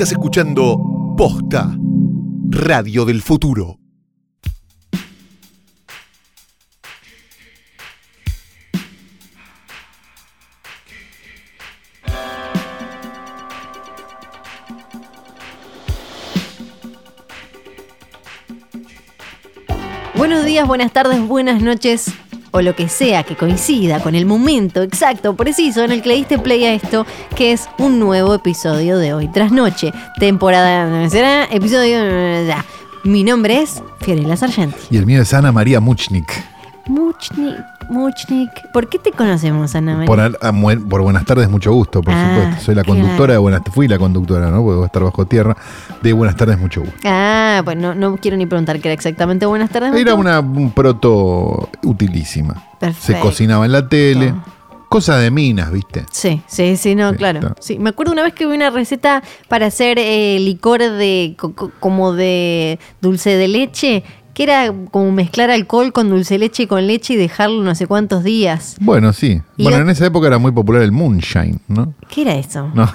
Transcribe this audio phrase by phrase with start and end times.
[0.00, 1.76] Estás escuchando Posta,
[2.48, 3.76] Radio del Futuro.
[20.16, 22.10] Buenos días, buenas tardes, buenas noches
[22.50, 26.14] o lo que sea que coincida con el momento exacto, preciso en el que le
[26.16, 29.92] diste play a esto, que es un nuevo episodio de Hoy Tras Noche.
[30.18, 32.00] Temporada, será episodio...
[33.02, 34.76] Mi nombre es Fiorella Sargenti.
[34.90, 36.49] Y el mío es Ana María Muchnik.
[36.90, 37.56] Muchnik,
[37.88, 38.50] Muchnik.
[38.72, 40.06] ¿Por qué te conocemos, Ana María?
[40.06, 42.64] Por, a mu- por Buenas tardes, mucho gusto, por Ah, supuesto.
[42.64, 43.00] Soy la claro.
[43.00, 44.62] conductora de Buenas Fui la conductora, ¿no?
[44.62, 45.56] Porque voy a estar bajo tierra.
[46.02, 46.96] De Buenas tardes, mucho gusto.
[47.04, 49.46] Ah, pues no, no quiero ni preguntar qué era exactamente.
[49.46, 49.94] Buenas tardes.
[49.94, 52.54] Era una un proto utilísima.
[52.54, 53.22] Se Perfecto.
[53.22, 54.34] cocinaba en la tele.
[54.88, 56.04] Cosa de minas, ¿viste?
[56.10, 57.38] Sí, sí, sí, no, Sí, claro.
[57.38, 57.54] está.
[57.60, 61.70] Sí, me acuerdo una vez que vi una receta para hacer eh, licor de co-
[61.78, 64.02] como de dulce de leche,
[64.40, 67.86] que era como mezclar alcohol con dulce leche y con leche y dejarlo no sé
[67.86, 68.76] cuántos días.
[68.80, 69.42] Bueno, sí.
[69.58, 71.92] Y Bueno, yo- en esa época era muy popular el moonshine, ¿no?
[72.08, 72.70] ¿Qué era eso?
[72.74, 72.90] No.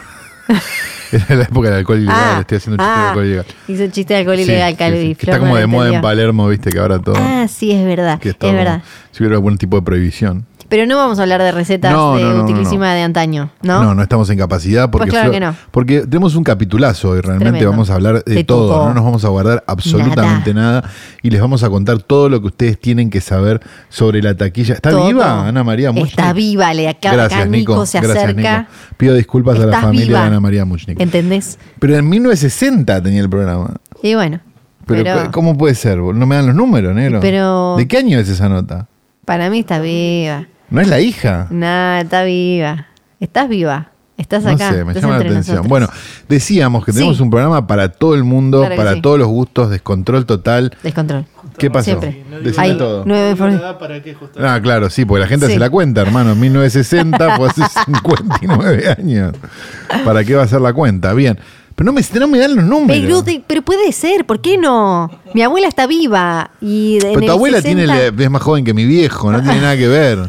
[1.12, 2.18] era la época del alcohol ilegal.
[2.18, 3.46] Ah, Estoy haciendo un chiste ah, de alcohol ilegal.
[3.68, 5.02] Hizo un chiste de alcohol ilegal, sí, Calvi.
[5.02, 6.02] sí, que Flor está como de moda en.
[6.02, 6.72] Palermo, ¿viste?
[6.72, 7.16] Que ahora todo.
[7.16, 8.20] Ah, sí, es verdad.
[8.20, 8.82] que Es verdad.
[9.12, 10.48] Si hubiera algún tipo de prohibición.
[10.68, 13.52] Pero no vamos a hablar de recetas No, de no, no, no, utilísima de antaño,
[13.62, 13.84] ¿no?
[13.84, 15.56] No, no estamos en capacidad porque, Pues claro que no.
[15.72, 17.70] porque tenemos un capitulazo hoy, realmente Tremendo.
[17.72, 20.90] vamos a hablar de Te todo, no nos vamos a guardar absolutamente nada.
[21.22, 24.74] y les vamos a contar todo lo que ustedes tienen que saber sobre la taquilla.
[24.76, 25.08] ¿Está Todo.
[25.08, 26.12] viva Ana María Muchnik?
[26.20, 27.74] Está viva, le acá, Gracias, acá Nico.
[27.74, 28.58] Nico se Gracias, acerca.
[28.60, 28.72] Nico.
[28.98, 30.20] Pido disculpas a la familia viva.
[30.22, 31.00] de Ana María Muchnik.
[31.00, 31.60] ¿Entendés?
[31.80, 33.76] Pero en 1960 tenía el programa.
[34.02, 34.40] Y bueno.
[34.88, 35.98] Pero, Pero, ¿cómo puede ser?
[35.98, 37.20] No me dan los números, negro.
[37.20, 38.88] Pero- ¿De qué año es esa nota?
[39.26, 40.46] para mí está viva.
[40.70, 41.48] ¿No es la hija?
[41.50, 42.88] Nada, está viva.
[43.20, 43.90] Estás viva.
[44.18, 44.72] Estás No acá.
[44.72, 45.38] sé, me estás llama la atención.
[45.58, 45.68] nosotros.
[45.68, 45.88] Bueno,
[46.30, 47.00] decíamos que Sí.
[47.00, 49.02] tenemos un programa para todo el mundo, Claro para sí.
[49.02, 50.76] todos los gustos, descontrol total.
[50.84, 51.26] Descontrol.
[51.58, 51.86] ¿Qué pasó?
[51.86, 52.24] Siempre.
[52.42, 53.04] Decime Hay todo.
[53.06, 53.36] nueve
[53.78, 54.40] para qué justo.
[54.42, 55.54] Ah, claro, sí, porque la gente Sí.
[55.54, 56.34] se la cuenta, hermano.
[56.34, 59.34] 1960 fue hace 59 años.
[60.06, 61.14] ¿Para qué va a ser la cuenta?
[61.14, 61.38] Bien.
[61.76, 63.02] Pero no me, no me dan los números.
[63.02, 65.12] Pero, de- pero puede ser, ¿por qué no?
[65.34, 68.74] Mi abuela está viva y en Pero tu abuela 60 tiene, es más joven que
[68.74, 70.20] mi viejo, no tiene nada que ver.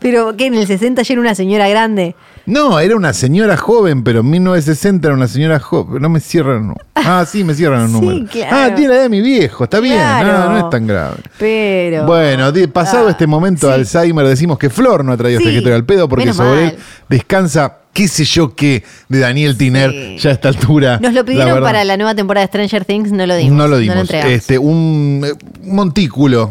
[0.00, 2.14] Pero que en el 60 ya era una señora grande.
[2.46, 6.02] No, era una señora joven, pero en 1960 era una señora joven.
[6.02, 6.68] No me cierran.
[6.68, 6.74] no.
[6.94, 8.30] Ah, sí, me cierran los Sí, números.
[8.30, 8.56] claro.
[8.56, 9.94] Ah, tiene la edad de mi viejo, está bien.
[9.96, 10.32] Claro.
[10.44, 11.16] No, no es tan grave.
[11.38, 12.06] Pero.
[12.06, 13.96] Bueno, pasado Ah, este momento de sí.
[13.98, 16.50] Alzheimer, decimos que Flor no ha traído Sí, este escritorio al pedo porque menos sobre
[16.50, 16.64] mal.
[16.74, 16.78] él
[17.08, 20.16] descansa, qué sé yo qué, de Daniel Tiner, Sí.
[20.18, 20.98] ya a esta altura.
[21.00, 23.56] Nos lo pidieron para la nueva temporada de Stranger Things, no lo dimos.
[23.56, 24.10] No lo dimos.
[24.10, 26.50] este, un eh, montículo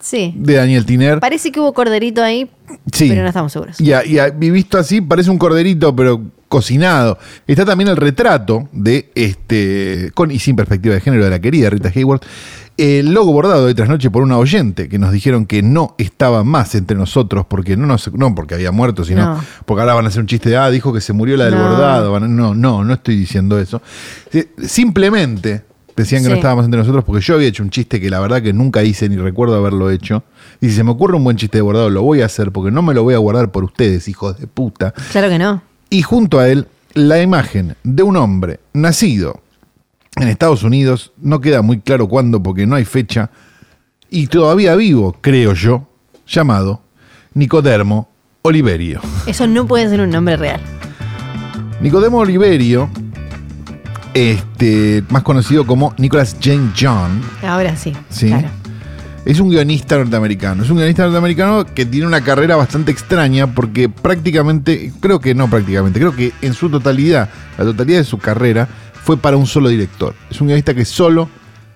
[0.00, 0.32] sí.
[0.36, 1.20] de Daniel Tiner.
[1.20, 2.50] Parece que hubo corderito ahí,
[2.92, 3.08] Sí.
[3.08, 3.80] pero no estamos seguros.
[3.80, 3.92] Y,
[4.50, 7.18] visto así, parece un corderito, pero cocinado.
[7.46, 11.68] Está también el retrato de este, con y sin perspectiva de género, de la querida
[11.70, 12.20] Rita Hayward.
[12.78, 16.76] El logo bordado de trasnoche por una oyente que nos dijeron que no estaba más
[16.76, 19.44] entre nosotros porque no, nos, no porque había muerto, sino No.
[19.66, 21.56] porque ahora van a hacer un chiste de, ah, dijo que se murió la del
[21.56, 21.62] No.
[21.68, 22.20] bordado.
[22.20, 23.82] No, no, no estoy diciendo eso.
[24.32, 25.64] Eh, Simplemente
[26.02, 28.42] decían que no estábamos entre nosotros porque yo había hecho un chiste que la verdad
[28.42, 30.22] que nunca hice ni recuerdo haberlo hecho.
[30.60, 32.70] Y si se me ocurre un buen chiste de bordado, lo voy a hacer porque
[32.70, 34.92] no me lo voy a guardar por ustedes, hijos de puta.
[35.12, 35.62] Claro que no.
[35.90, 39.40] Y junto a él, la imagen de un hombre nacido
[40.16, 43.30] en Estados Unidos, no queda muy claro cuándo porque no hay fecha,
[44.10, 45.86] y todavía vivo, creo yo,
[46.26, 46.82] llamado
[47.34, 48.08] Nicodermo
[48.42, 49.00] Oliverio.
[49.26, 50.60] Eso no puede ser un nombre real.
[51.80, 52.90] Nicodemo Oliverio,
[54.14, 57.94] este, más conocido como Nicholas Jane John, Ahora sí.
[58.10, 58.28] Sí.
[58.28, 58.48] Claro.
[59.24, 60.62] Es un guionista norteamericano.
[60.62, 65.50] Es un guionista norteamericano que tiene una carrera bastante extraña porque prácticamente, creo que no
[65.50, 68.68] prácticamente, creo que en su totalidad, la totalidad de su carrera
[69.02, 70.14] fue para un solo director.
[70.30, 71.28] Es un guionista que solo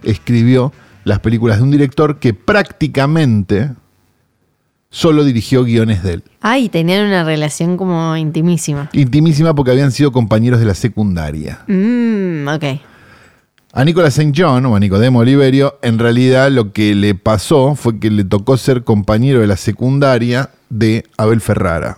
[0.02, 0.72] escribió
[1.04, 3.72] las películas de un director que prácticamente
[4.92, 6.22] solo dirigió guiones de él.
[6.40, 8.90] Ay, tenían una relación como intimísima.
[8.92, 11.60] Intimísima porque habían sido compañeros de la secundaria.
[11.66, 12.64] Mmm, ok.
[13.72, 14.32] A Nicolas St.
[14.36, 18.58] John o a Nicodemo Oliverio, en realidad lo que le pasó fue que le tocó
[18.58, 21.96] ser compañero de la secundaria de Abel Ferrara.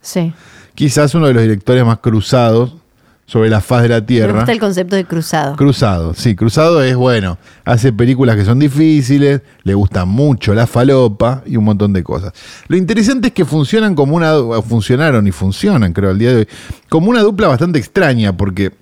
[0.00, 0.32] Sí.
[0.74, 2.74] Quizás uno de los directores más cruzados
[3.26, 4.32] sobre la faz de la Me tierra.
[4.34, 5.56] gusta el concepto de cruzado.
[5.56, 7.38] Cruzado, sí, Cruzado es bueno.
[7.64, 12.32] Hace películas que son difíciles, le gusta mucho la falopa y un montón de cosas.
[12.68, 14.34] Lo interesante es que funcionan como una.
[14.62, 16.48] funcionaron y funcionan, creo, al día de hoy,
[16.88, 18.72] como una dupla bastante extraña, porque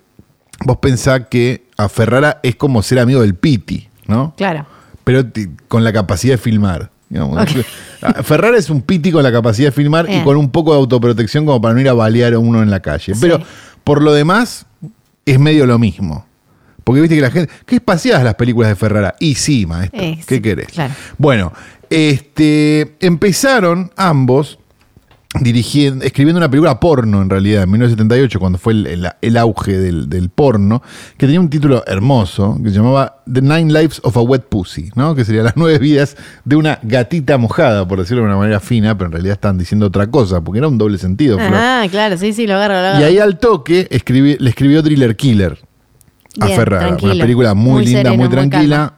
[0.65, 4.35] vos pensás que a Ferrara es como ser amigo del Piti, ¿no?
[4.37, 4.67] Claro.
[5.05, 5.25] Pero
[5.69, 6.91] con la capacidad de filmar.
[7.09, 7.39] digamos.
[8.03, 10.79] Ah, Ferrara es un Piti con la capacidad de filmar y con un poco de
[10.79, 13.15] autoprotección como para no ir a balear a uno en la calle.
[13.15, 13.29] Sí.
[13.91, 14.67] Por lo demás,
[15.27, 16.25] es medio lo mismo.
[16.85, 17.53] Porque viste que la gente.
[17.67, 19.17] ¿Qué espaciadas las películas de Ferrara?
[19.19, 20.01] Y sí, maestro.
[20.01, 20.69] Eh, ¿Qué sí, querés?
[20.69, 20.95] claro.
[21.19, 21.53] Bueno,
[21.91, 24.60] este, empezaron ambos
[25.39, 29.79] dirigiendo, escribiendo una película porno en realidad, en 1978, cuando fue el, el- el auge
[29.79, 30.83] del, del porno,
[31.17, 34.91] que tenía un título hermoso, que se llamaba The Nine Lives of a Wet Pussy,
[34.97, 35.15] ¿no?
[35.15, 38.97] que sería las nueve vidas de una gatita mojada, por decirlo de una manera fina,
[38.99, 41.39] pero en realidad están diciendo otra cosa, porque era un doble sentido.
[41.41, 43.01] Ah, claro, sí, sí, lo agarro, lo agarro.
[43.01, 45.59] Y ahí al toque escribí- le escribió Thriller Killer
[46.41, 46.97] a Bien, Ferrara.
[47.01, 48.95] Una película muy, Muy linda, sereno, muy tranquila.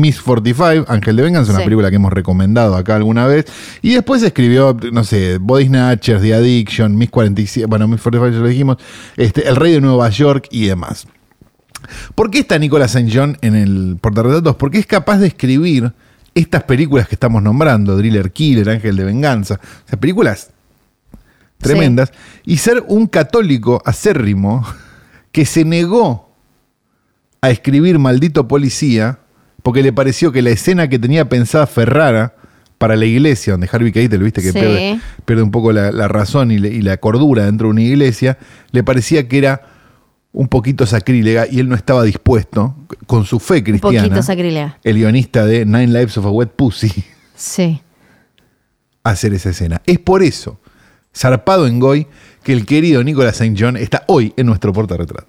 [0.00, 1.64] Miss 45, Ángel de Venganza, una Sí.
[1.64, 3.46] película que hemos recomendado acá alguna vez.
[3.82, 8.42] Y después escribió, no sé, Body Snatchers, The Addiction, Miss 47, bueno, Miss 45 ya
[8.42, 8.76] lo dijimos,
[9.16, 11.06] este, El Rey de Nueva York y demás.
[12.14, 13.10] ¿Por qué está Nicolas St.
[13.12, 14.56] John en el portarretratos?
[14.56, 15.92] Porque es capaz de escribir
[16.34, 20.50] estas películas que estamos nombrando, Thriller Killer, Ángel de Venganza, o sea, películas
[21.58, 22.12] tremendas,
[22.44, 24.64] y ser un católico acérrimo
[25.32, 26.30] que se negó
[27.40, 29.18] a escribir Maldito Policía
[29.68, 32.34] porque le pareció que la escena que tenía pensada Ferrara
[32.78, 34.58] para la iglesia, donde Harvey Keitel, viste que Sí.
[34.58, 37.82] pierde, pierde un poco la, la razón y, le- y la cordura dentro de una
[37.82, 38.38] iglesia,
[38.70, 39.60] le parecía que era
[40.32, 42.76] un poquito sacrílega y él no estaba dispuesto,
[43.06, 44.78] con su fe Un cristiana, poquito sacrílega.
[44.84, 47.04] el guionista de Nine Lives of a Wet Pussy,
[47.36, 47.82] Sí.
[49.04, 49.82] a hacer esa escena.
[49.84, 50.58] Es por eso,
[51.14, 52.06] zarpado en Goy,
[52.42, 53.54] que el querido Nicolas St.
[53.62, 55.28] John está hoy en nuestro portarretratos.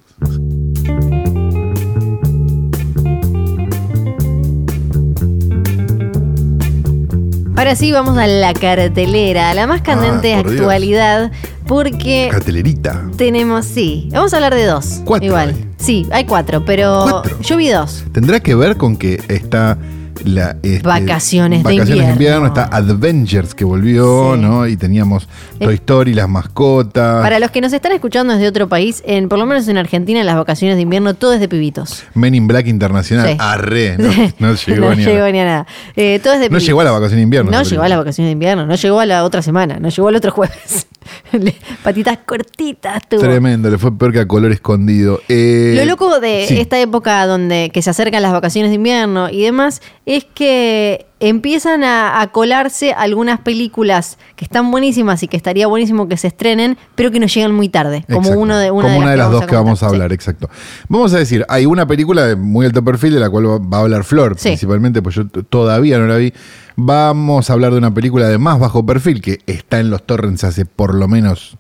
[7.60, 10.62] Ahora sí, vamos a la cartelera, a la más candente Ah, por Dios.
[10.62, 11.30] actualidad,
[11.68, 13.04] porque Cartelerita.
[13.18, 15.02] tenemos, sí, vamos a hablar de dos.
[15.04, 15.50] Cuatro Igual.
[15.50, 15.66] hay.
[15.78, 17.38] Sí, hay cuatro, pero Cuatro.
[17.42, 18.06] yo vi dos.
[18.14, 19.78] ¿Tendrá que ver con que está
[20.26, 22.48] la este, Vacaciones de vacaciones invierno.
[22.48, 24.42] Está Avengers que volvió, Sí.
[24.42, 24.68] ¿no?
[24.68, 25.28] Y teníamos
[25.60, 27.22] Toy Story, las mascotas.
[27.22, 30.20] Para los que nos están escuchando desde otro país, en, por lo menos en Argentina,
[30.20, 32.04] en las vacaciones de invierno, todo es de pibitos.
[32.14, 33.28] Men in Black Internacional.
[33.30, 33.36] Sí.
[33.40, 33.98] Arre.
[34.40, 35.68] No, no llegó no ni a- llegó ni a nada.
[35.96, 36.66] Eh, todo es de No pibitos.
[36.68, 37.52] llegó a la vacación de invierno.
[37.52, 40.08] No llegó a la vacación de invierno, no llegó a la otra semana, no llegó
[40.08, 40.88] al otro jueves.
[41.84, 43.22] Patitas cortitas tuvo.
[43.22, 45.22] Tremendo, le fue peor que a color escondido.
[45.28, 46.60] Eh, Lo loco de sí.
[46.60, 51.84] esta época donde que se acercan las vacaciones de invierno y demás es que empiezan
[51.84, 56.80] a, a colarse algunas películas que están buenísimas y que estaría buenísimo que se estrenen,
[56.96, 58.40] pero que nos llegan muy tarde, como Exacto.
[58.40, 60.50] uno de una, Como de, una de las dos que vamos a hablar, exacto.
[60.88, 63.82] Vamos a decir, hay una película de muy alto perfil de la cual va a
[63.82, 64.50] hablar Flor, Sí.
[64.50, 66.34] principalmente, pues yo todavía no la vi.
[66.76, 70.44] Vamos a hablar de una película de más bajo perfil que está en los torrents
[70.44, 71.56] hace por lo menos.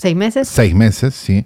[0.00, 0.46] ¿Seis meses?
[0.46, 1.44] seis meses, sí.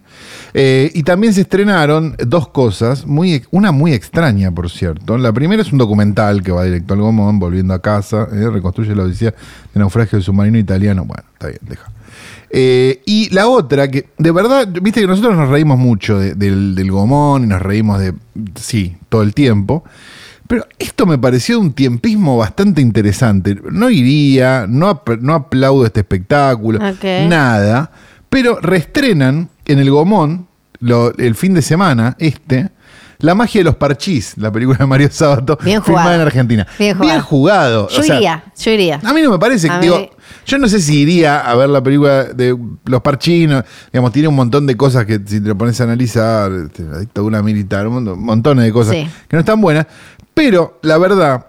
[0.52, 5.16] Eh, y también se estrenaron dos cosas, muy, una muy extraña, por cierto.
[5.16, 8.94] La primera es un documental que va directo al Gomón, volviendo a casa, eh, reconstruye
[8.94, 11.06] la odisea de naufragio del submarino italiano.
[11.06, 11.90] Bueno, está bien, deja.
[12.50, 16.74] Eh, y la otra, que de verdad, viste que nosotros nos reímos mucho de- del,
[16.74, 18.12] del Gomón y nos reímos de,
[18.56, 19.82] sí, todo el tiempo.
[20.46, 23.56] Pero esto me pareció un tiempismo bastante interesante.
[23.70, 26.78] No iría, no, no aplaudo este espectáculo,
[27.30, 27.90] nada.
[28.32, 30.46] Pero reestrenan en el Gomón,
[30.80, 32.70] lo- el fin de semana, este,
[33.24, 36.20] La magia de los parchís, la película de Mario Sábato, Bien filmada jugado.
[36.22, 36.66] en Argentina.
[36.76, 37.22] Bien jugado.
[37.22, 37.88] jugado.
[37.88, 39.00] Yo o sea, iría, yo iría.
[39.04, 40.10] a mí no me parece, A digo, mí-
[40.44, 44.34] yo no sé si iría a ver la película de Los Parchinos, digamos, tiene un
[44.34, 48.18] montón de cosas que si te lo pones a analizar, este, la dictadura militar, un
[48.18, 49.08] montón- de cosas Sí.
[49.28, 49.86] que no están buenas,
[50.34, 51.46] pero la verdad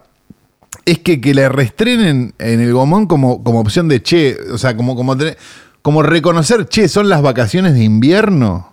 [0.85, 4.77] es que que la reestrenen en el Gomón como, como opción de che, o sea,
[4.77, 5.37] como, como, tener-
[5.83, 8.72] como reconocer, che, son las vacaciones de invierno.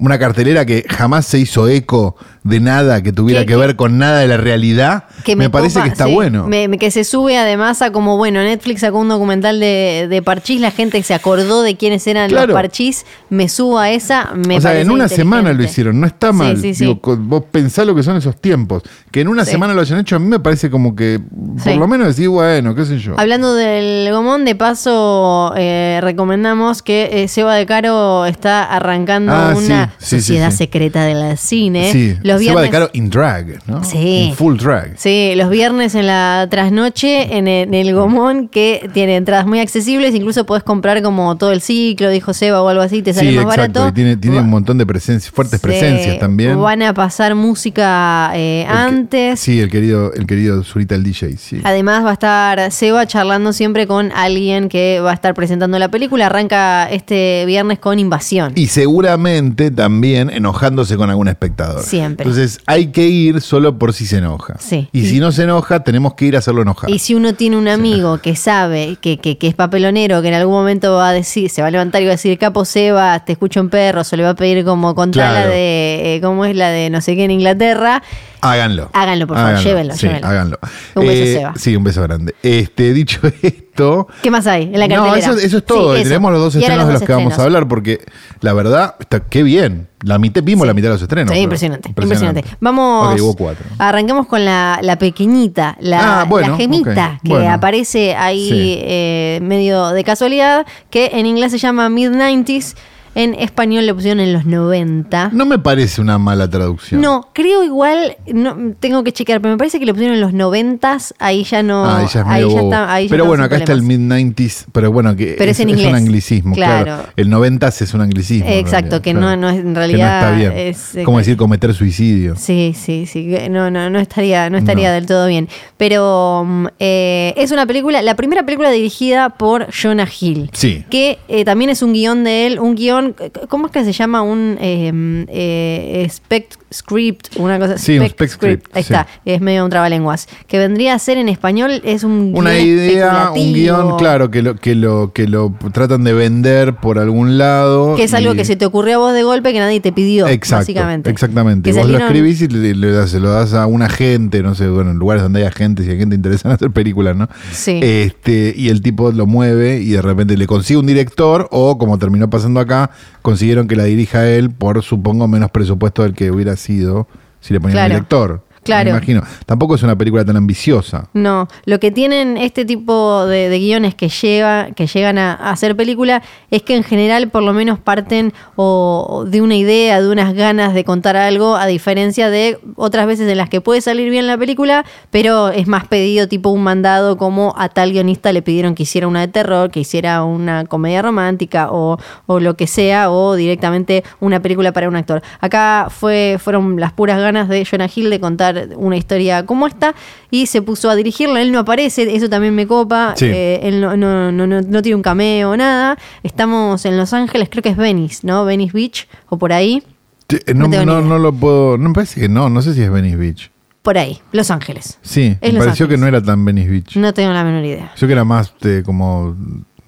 [0.00, 2.14] Una cartelera que jamás se hizo eco
[2.44, 5.04] de nada que tuviera Que- ver con nada de la realidad.
[5.24, 6.14] Que me, parece copa, que está sí.
[6.14, 6.46] bueno.
[6.46, 10.60] Me- que se sube además a como, bueno, Netflix sacó un documental de, de Parchís,
[10.60, 12.46] la gente se acordó de quiénes eran Claro.
[12.46, 16.06] los Parchís, me subo a esa, me o sea, en una semana lo hicieron, no
[16.06, 16.56] está mal.
[16.58, 16.84] sí, sí.
[16.86, 18.84] Digo, vos pensá lo que son esos tiempos.
[19.10, 21.20] Que en una semana lo hayan hecho, a mí me parece como que,
[21.64, 23.14] por lo menos decir, bueno, qué sé yo.
[23.18, 29.54] Hablando del Gomón, de paso eh, recomendamos que eh, Seba de Caro está arrancando Ah,
[29.56, 30.56] una sí, sí, sociedad sí.
[30.58, 31.92] secreta del cine.
[31.92, 33.82] Sí, Los se va de viernes, caro in drag, ¿no?
[33.84, 34.28] Sí.
[34.28, 34.92] In full drag.
[34.96, 39.60] Sí, los viernes en la trasnoche en el, en el Gomón que tiene entradas muy
[39.60, 43.30] accesibles, incluso podés comprar como todo el ciclo, dijo Seba o algo así, te sale
[43.30, 43.80] Sí, más exacto.
[43.80, 43.88] barato.
[43.88, 46.60] Y tiene, tiene un montón de presencias, fuertes se- presencias también.
[46.60, 49.40] Van a pasar música eh, El que- antes.
[49.40, 51.60] Sí, el querido, el querido Zurita el DJ, sí.
[51.64, 55.88] Además va a estar Seba charlando siempre con alguien que va a estar presentando la
[55.90, 56.26] película.
[56.26, 58.52] Arranca este viernes con Invasión.
[58.56, 61.84] Y seguramente también enojándose con algún espectador.
[61.84, 62.24] Siempre.
[62.24, 64.56] Entonces hay que ir solo por si se enoja.
[64.58, 64.88] Sí.
[64.92, 66.90] Y, si no se enoja, tenemos que ir a hacerlo enojar.
[66.90, 70.34] Y si uno tiene un amigo que sabe que, que- que es papelonero, que en
[70.34, 73.24] algún momento va a decir, se va a levantar y va a decir, Capo Seba,
[73.24, 75.50] te escucho en perro, se le va a pedir como contar la Claro.
[75.52, 78.02] de, eh, cómo es la de no sé qué en Inglaterra,
[78.40, 78.90] Háganlo.
[78.92, 80.26] Háganlo, por favor, llévenlo, Sí, llévenlo.
[80.28, 80.58] háganlo.
[80.94, 81.52] Un beso, Seba.
[81.56, 82.34] Sí, un beso grande.
[82.42, 84.08] Este, dicho esto.
[84.22, 85.18] ¿qué más hay en la No, cartelera?
[85.18, 85.94] eso, eso es todo.
[85.94, 86.08] Sí, eso.
[86.08, 88.00] Tenemos los dos estrenos de los que vamos a hablar, porque
[88.40, 89.88] la verdad, está, qué bien.
[90.04, 91.32] La mitad, vimos la mitad de los estrenos.
[91.34, 92.44] Sí, impresionante, impresionante.
[92.60, 93.64] Vamos, cuatro.
[93.78, 97.50] arranquemos con la, la pequeñita, la, Ah, bueno, la gemita que bueno.
[97.52, 102.76] aparece ahí eh, medio de casualidad, que en inglés se llama Mid-90s,
[103.18, 105.30] en español le pusieron en los 90.
[105.32, 107.00] No me parece una mala traducción.
[107.00, 110.32] No, creo igual, no, tengo que chequear, pero me parece que le pusieron en los
[110.32, 111.84] 90s, ahí ya no.
[111.84, 112.72] Ah, ya es ahí medio ya bobo.
[112.72, 114.20] está, ahí ya pero bueno, acá está el problemas.
[114.36, 115.94] mid-90s, pero bueno, que Pero es en un inglés.
[115.94, 116.84] anglicismo, claro.
[116.84, 117.02] Claro.
[117.16, 118.48] El 90s es un anglicismo.
[118.48, 119.26] Exacto, realidad, que claro.
[119.26, 120.52] no- no es- en Que realidad no está bien.
[120.68, 122.36] es, eh, Como decir cometer suicidio.
[122.36, 123.28] Sí, sí, sí.
[123.28, 124.94] que No, no, no estaría, no estaría No.
[124.94, 125.48] del todo bien.
[125.76, 130.50] Pero mm, eh, es una película, la primera película dirigida por Jonah Hill.
[130.52, 130.84] Sí.
[130.90, 133.07] Que eh, también es un guion de él, un guion,
[133.48, 134.22] ¿cómo es que se llama?
[134.22, 134.92] Un eh,
[135.28, 138.92] eh, spec script, una cosa Sí, un spec script, Ahí sí.
[138.92, 140.28] está, es medio un trabalenguas.
[140.46, 144.42] Que vendría a ser en español, es un Una guion idea, un guion, claro, que
[144.42, 147.96] lo, que lo, que lo tratan de vender por algún lado.
[147.96, 150.26] Que es algo que se te ocurrió a vos de golpe que nadie te pidió,
[150.28, 151.10] Exacto, básicamente.
[151.10, 151.70] exactamente.
[151.70, 154.68] Que Vos lo escribís y le, le se lo das a un agente, no sé,
[154.68, 157.28] bueno, en lugares donde hay agentes y hay gente interesada en hacer películas, ¿no?
[157.52, 157.80] Sí.
[157.82, 161.98] Este, y el tipo lo mueve y de repente le consigue un director o, como
[161.98, 162.90] terminó pasando acá,
[163.22, 167.08] consiguieron que la dirija él por, supongo, menos presupuesto del que hubiera sido
[167.40, 168.42] si le ponían Claro, un director.
[168.68, 168.84] Claro.
[168.84, 169.22] Me imagino.
[169.46, 171.08] Tampoco es una película tan ambiciosa.
[171.12, 175.50] No, lo que tienen este tipo de, de guiones que, lleva, que llegan a, a
[175.50, 180.10] hacer película es que en general por lo menos parten o, de una idea, de
[180.10, 184.10] unas ganas de contar algo, a diferencia de otras veces en las que puede salir
[184.10, 188.42] bien la película, pero es más pedido tipo un mandado como a tal guionista le
[188.42, 192.66] pidieron que hiciera una de terror, que hiciera una comedia romántica o, o lo que
[192.66, 195.22] sea, o directamente una película para un actor.
[195.40, 199.94] Acá fue, fueron las puras ganas de Jonah Hill de contar una historia como esta
[200.30, 201.40] y se puso a dirigirla.
[201.42, 203.14] Él no aparece, eso también me copa.
[203.16, 203.26] Sí.
[203.26, 205.96] Eh, él no, no, no, no, no tiene un cameo, nada.
[206.22, 208.44] Estamos en Los Ángeles, creo que es Venice, ¿no?
[208.44, 209.82] Venice Beach o por ahí.
[210.26, 211.78] Te- No, No no, lo puedo.
[211.78, 213.50] No me parece que no, no sé si es Venice Beach.
[213.82, 214.98] Por ahí, Los Ángeles.
[215.00, 216.96] Sí, Es me Los pareció que no era tan Venice Beach.
[216.96, 217.92] No tengo la menor idea.
[217.96, 219.34] Yo que era más de como,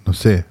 [0.07, 0.45] no sé.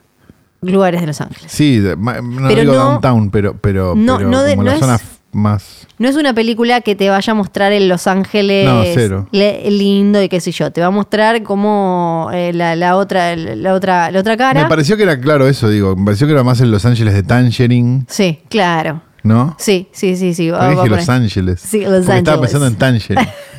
[0.62, 1.52] Lugares de Los Ángeles.
[1.52, 4.80] Sí, no Pero digo no- downtown, pero, pero, no- pero no de- como la es-
[4.80, 5.00] zona
[5.32, 5.88] más.
[5.98, 9.28] No es una película que te vaya a mostrar en Los Ángeles No, cero.
[9.32, 10.72] lindo y qué sé yo.
[10.72, 14.64] Te va a mostrar como eh, la, la otra, la otra, la otra cara.
[14.64, 15.96] Me pareció que era claro eso, digo.
[15.96, 19.02] Me pareció que era más en Los Ángeles de Tangerine, Sí, claro.
[19.24, 19.56] ¿No?
[19.60, 20.50] Sí, sí, sí, sí.
[20.50, 21.10] va dije Los.
[21.10, 21.60] Ángeles.
[21.62, 22.40] Sí, Los Porque estaba Ángeles.
[22.40, 22.78] pensando en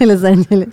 [0.00, 0.69] en Los Ángeles.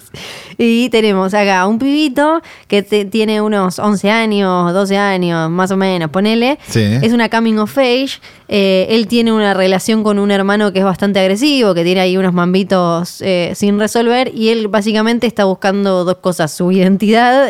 [0.58, 5.78] Y tenemos acá un pibito que te- tiene unos 11 años, 12 años, más o
[5.78, 6.58] menos, ponele.
[6.68, 6.82] Sí.
[7.02, 8.20] Es una coming of age.
[8.50, 12.16] Eh, él tiene una relación con un hermano que es bastante agresivo, que tiene ahí
[12.18, 14.32] unos mambitos eh, sin resolver.
[14.34, 17.50] Y él básicamente está buscando dos cosas: su identidad,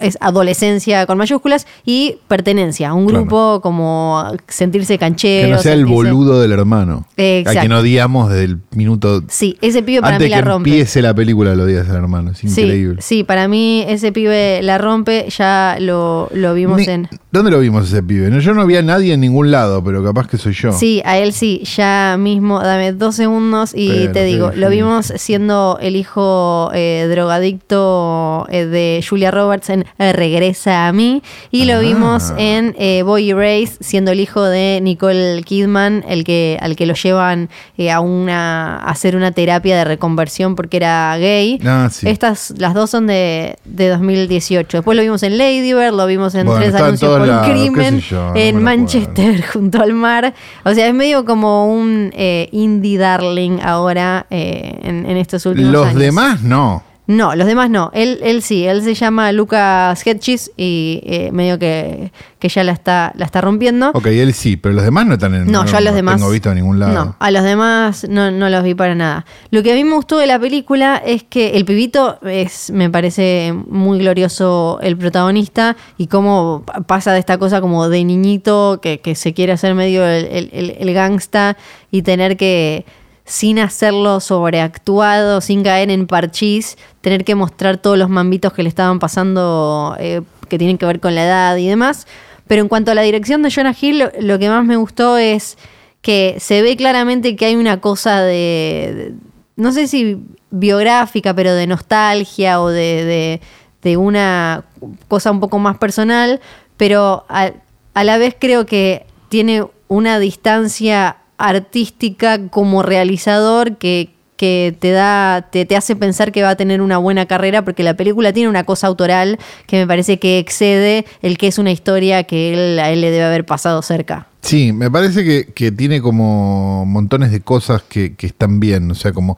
[0.00, 3.22] es adolescencia con mayúsculas, y pertenencia a un Claro.
[3.24, 5.48] grupo, como sentirse canchero.
[5.48, 6.67] que no sea el boludo del hermano.
[7.16, 7.58] Exacto.
[7.58, 9.22] A que no odiamos desde el minuto.
[9.28, 10.70] Sí, ese pibe para Antes mí la que rompe.
[10.70, 12.30] empiece la película lo odias al hermano.
[12.32, 13.02] Es increíble.
[13.02, 17.08] Sí, sí, para mí ese pibe la rompe, ya lo, lo vimos en...
[17.38, 18.30] ¿Dónde lo vimos ese pibe?
[18.30, 20.72] No, yo no vi a nadie en ningún lado, pero capaz que soy yo.
[20.72, 25.12] Sí, a él sí, ya mismo, dame dos segundos y Pero te digo, lo vimos
[25.14, 31.66] siendo el hijo eh, drogadicto eh, de Julia Roberts en eh, Regresa a mí y
[31.66, 31.80] lo Ah.
[31.80, 36.86] vimos en eh, Boy Erased siendo el hijo de Nicole Kidman, el que, al que
[36.86, 37.50] lo llevan
[37.88, 41.60] a, una, a hacer una terapia de reconversión porque era gay.
[41.64, 42.08] Ah, sí.
[42.08, 44.78] Estas, las dos son de, de 2018.
[44.78, 48.32] Después lo vimos en Lady Bird, lo vimos en Bueno, Tres Anuncios un Crimen, yo,
[48.34, 50.34] en Manchester, junto al mar.
[50.64, 55.72] O sea, es medio como un eh, indie darling ahora eh, en, en estos últimos
[55.72, 56.00] Los años.
[56.00, 56.82] demás no.
[57.08, 57.90] No, los demás no.
[57.94, 62.72] Él, él sí, él se llama Lucas Hedges y eh, medio que, que ya la
[62.72, 63.92] está, la está rompiendo.
[63.94, 66.16] Ok, él sí, pero los demás no están en No, yo a los demás.
[66.16, 66.92] tengo visto en ningún lado.
[66.92, 69.24] No, a los demás no, no los vi para nada.
[69.50, 72.90] Lo que a mí me gustó de la película es que el pibito es, me
[72.90, 78.80] parece muy glorioso el protagonista y cómo pa- pasa de esta cosa como de niñito
[78.82, 81.56] que, que se quiere hacer medio el, el, el- el gangsta
[81.90, 82.84] y tener que,
[83.28, 88.70] sin hacerlo sobreactuado, sin caer en parchís, tener que mostrar todos los mambitos que le
[88.70, 92.06] estaban pasando eh, que tienen que ver con la edad y demás.
[92.46, 95.58] Pero en cuanto a la dirección de Jonah Hill, lo, que más me gustó es
[96.00, 99.12] que se ve claramente que hay una cosa de,
[99.56, 103.40] no sé si biográfica, pero de nostalgia o de,
[103.82, 104.64] de- una
[105.08, 106.40] cosa un poco más personal,
[106.76, 114.90] pero a la vez creo que tiene una distancia artística como realizador que, que te
[114.90, 118.32] da, te, te hace pensar que va a tener una buena carrera, porque la película
[118.32, 122.52] tiene una cosa autoral que me parece que excede el que es una historia que
[122.54, 124.26] él, a él le debe haber pasado cerca.
[124.42, 128.90] Sí, me parece que, que tiene como montones de cosas que, que están bien.
[128.90, 129.36] O sea, como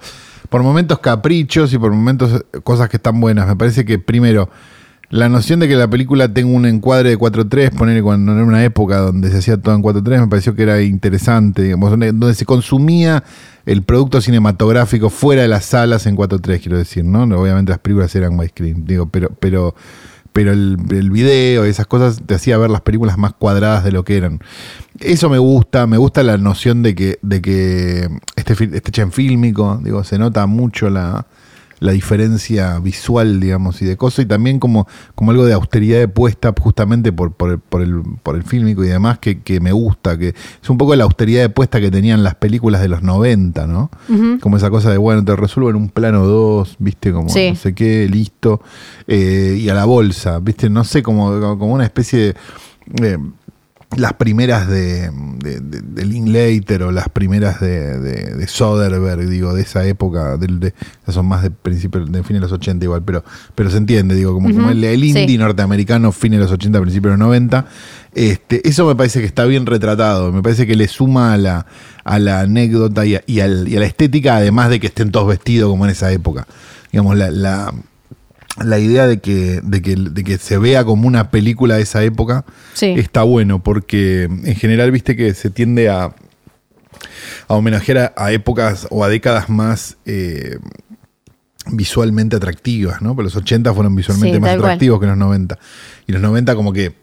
[0.51, 3.47] por momentos caprichos y por momentos cosas que están buenas.
[3.47, 4.51] Me parece que primero,
[5.11, 8.65] la noción de que la película tenga un encuadre de 4.3, poner cuando era una
[8.65, 12.47] época donde se hacía todo en 4.3, me pareció que era interesante, digamos, donde, se
[12.47, 13.25] consumía
[13.67, 17.25] el producto cinematográfico fuera de las salas en 4.3, quiero decir, ¿no?
[17.41, 19.75] Obviamente las películas eran widescreen, digo, pero, pero,
[20.33, 20.77] pero el,
[21.11, 24.39] video y esas cosas te hacía ver las películas más cuadradas de lo que eran.
[25.01, 30.05] Eso me gusta, me gusta la noción de que, de que este, este fílmico, digo,
[30.05, 31.27] se nota mucho la,
[31.81, 36.09] la diferencia visual, digamos, y de cosas, y también como, como algo de austeridad de
[36.09, 39.73] puesta, justamente por, por, el, por, el, por el fílmico y demás, que, que me
[39.73, 40.29] gusta, que
[40.63, 43.91] es un poco la austeridad de puesta que tenían las películas de los 90, ¿no?
[44.41, 47.51] Como esa cosa de, bueno, te resuelvo en un plano 2, viste, como Sí.
[47.51, 48.61] no sé qué, listo,
[49.07, 52.35] eh, y a la bolsa, viste, no sé, como, como una especie de...
[53.15, 53.19] eh,
[53.97, 59.53] las primeras de, de, de- de Linklater o las primeras de, de, de Soderbergh, digo,
[59.53, 60.73] de esa época, de,
[61.09, 63.25] son más de principios, de fines de los 80 igual, pero,
[63.57, 65.39] pero se entiende, digo, como, como el, el indie sí.
[65.39, 67.67] norteamericano, fines de los 80, principios de los 90,
[68.15, 71.67] este, eso me parece que está bien retratado, me parece que le suma a la,
[72.05, 75.11] a la anécdota y a, y al- y a la estética, además de que estén
[75.11, 76.47] todos vestidos como en esa época.
[76.93, 77.75] Digamos, la, la,
[78.59, 82.03] la idea de que, de, que, de que se vea como una película de esa
[82.03, 82.87] época Sí.
[82.97, 86.05] está bueno, porque en general viste que se tiende a,
[87.49, 90.59] a homenajear a, a épocas o a décadas más eh,
[91.67, 93.15] visualmente atractivas, ¿no?
[93.15, 95.59] Porque los 80 fueron visualmente Sí, más atractivos que los 90.
[96.07, 96.95] Y los 90 como que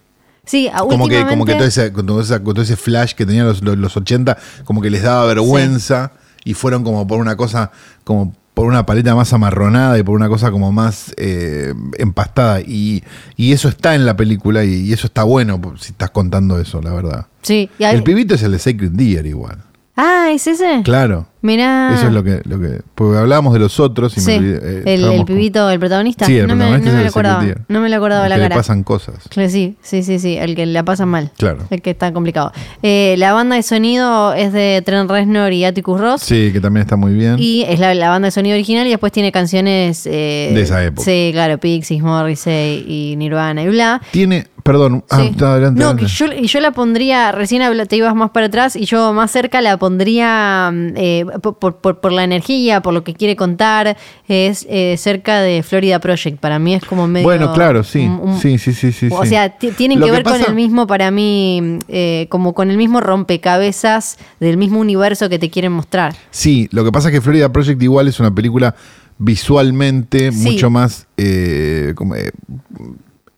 [0.46, 3.98] Sí, como que, como que todo, ese, todo ese flash que tenían los, los, los
[3.98, 6.14] 80, como que les daba vergüenza
[6.46, 7.72] y fueron como por una cosa,
[8.06, 12.60] como por una paleta más amarronada y por una cosa como más eh, empastada.
[12.62, 13.04] Y,
[13.36, 16.82] y eso está en la película y, y eso está bueno si estás contando eso,
[16.82, 17.28] la verdad.
[17.44, 17.70] Sí.
[17.78, 19.60] y hay- El pibito es el de Sacred Deer igual.
[19.96, 20.82] ah, ¿es ese?
[20.84, 21.28] Claro.
[21.42, 21.92] Mirá.
[21.94, 22.82] Eso es lo que, lo que.
[22.96, 25.70] Porque hablábamos de los otros y Sí, me olvidé, eh, el, el estábamos con- pibito,
[25.70, 26.26] el protagonista.
[26.26, 27.46] Sí, el no me, protagonista no es me lo acordaba.
[27.68, 28.56] No me lo acordaba el la que cara.
[28.56, 29.16] le pasan cosas.
[29.30, 31.32] Sí, sí, sí, sí, el que la pasa mal.
[31.38, 31.60] Claro.
[31.70, 32.52] El que está complicado.
[32.82, 36.22] Eh, la banda de sonido es de Trent Reznor y Atticus Ross.
[36.24, 37.36] Sí, que también está muy bien.
[37.40, 40.06] Y es la, la banda de sonido original y después tiene canciones...
[40.08, 41.04] eh, De esa época.
[41.04, 44.02] Sí, claro, Pixies, Morrissey y Nirvana y bla.
[44.12, 44.48] Tiene.
[44.64, 45.06] Perdón.
[45.10, 45.80] Ah, está adelante.
[45.80, 46.36] no, adelante.
[46.42, 49.78] que yo, la pondría, recién te ibas más para atrás y yo más cerca la
[49.78, 55.42] pondría mm, eh, por, por- la energía, por lo que quiere contar, es eh, cerca
[55.42, 56.40] de Florida Project.
[56.40, 57.26] Para mí es como medio...
[57.28, 58.00] Bueno, claro, sí.
[58.06, 59.10] un- un- sí, sí, sí, sí.
[59.12, 59.30] o sí.
[59.30, 62.72] sea, ti- tienen Lo que ver con pasa- el mismo, para mí, eh, como con
[62.72, 66.16] el mismo rompecabezas del mismo universo que te quieren mostrar.
[66.32, 68.76] Sí, lo que pasa es que Florida Project igual es una película
[69.20, 70.52] visualmente Sí.
[70.52, 72.16] mucho más eh, como,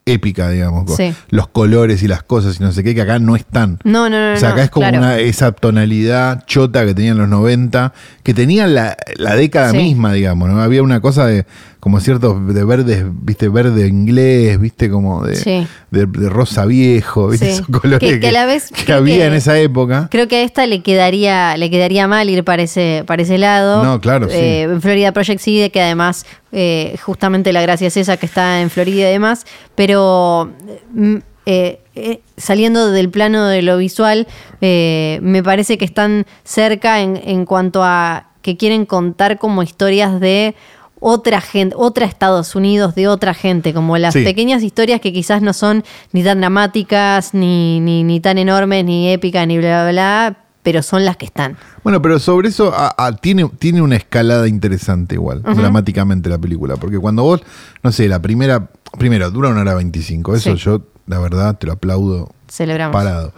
[0.06, 0.86] épica, digamos.
[0.86, 1.14] con Sí.
[1.30, 3.78] Los colores y las cosas y no sé qué, que acá no están.
[3.84, 4.34] No, no, no.
[4.34, 4.98] O sea, no, acá es como claro.
[5.00, 9.78] una, esa tonalidad chota que tenían los 90, que tenían la, la década Sí.
[9.78, 10.62] misma, digamos, ¿no?
[10.62, 11.46] Había una cosa de
[11.80, 15.66] como ciertos de verdes, viste, verde inglés, viste, como de, Sí.
[15.92, 17.52] de, de rosa viejo, viste, Sí.
[17.54, 20.10] esos colores Que- que, la vez que había en esa época.
[20.12, 23.82] Creo que a esta le quedaría, le quedaría mal ir para ese, para ese lado.
[23.84, 24.36] No, claro, sí.
[24.36, 28.26] Eh, en Florida Project sí, de que además eh, justamente la gracia es esa que
[28.26, 30.52] está en Florida y demás, pero
[30.94, 31.16] mm,
[31.46, 34.28] eh, eh, saliendo del plano de lo visual,
[34.62, 40.56] me parece que están cerca en, en cuanto a que quieren contar como historias de
[41.00, 44.24] otra gente, otra Estados Unidos, de otra gente, como las Sí.
[44.24, 49.10] pequeñas historias que quizás no son ni tan dramáticas, ni, ni, ni tan enormes, ni
[49.10, 51.58] épicas, ni bla, bla, bla, pero son las que están.
[51.84, 56.76] Bueno, pero sobre eso a- a- tiene, tiene una escalada interesante igual, dramáticamente la película.
[56.76, 57.42] Porque cuando vos,
[57.82, 60.36] no sé, la primera, primero, dura una hora 25.
[60.36, 60.64] Eso Sí.
[60.64, 62.94] yo, la verdad, te lo aplaudo Celebramos.
[62.94, 63.34] parado.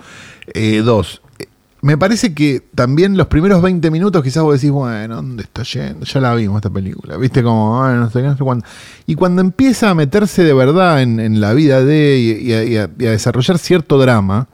[0.53, 1.20] Eh, dos,
[1.81, 6.05] me parece que también los primeros 20 minutos quizás vos decís, bueno, ¿dónde está yendo?
[6.05, 8.65] Ya la vimos esta película, viste como, "Ay, no sé no sé cuándo.
[9.07, 12.63] Y cuando empieza a meterse de verdad en, en la vida de y, y a,
[12.63, 14.47] y a- y a desarrollar cierto drama,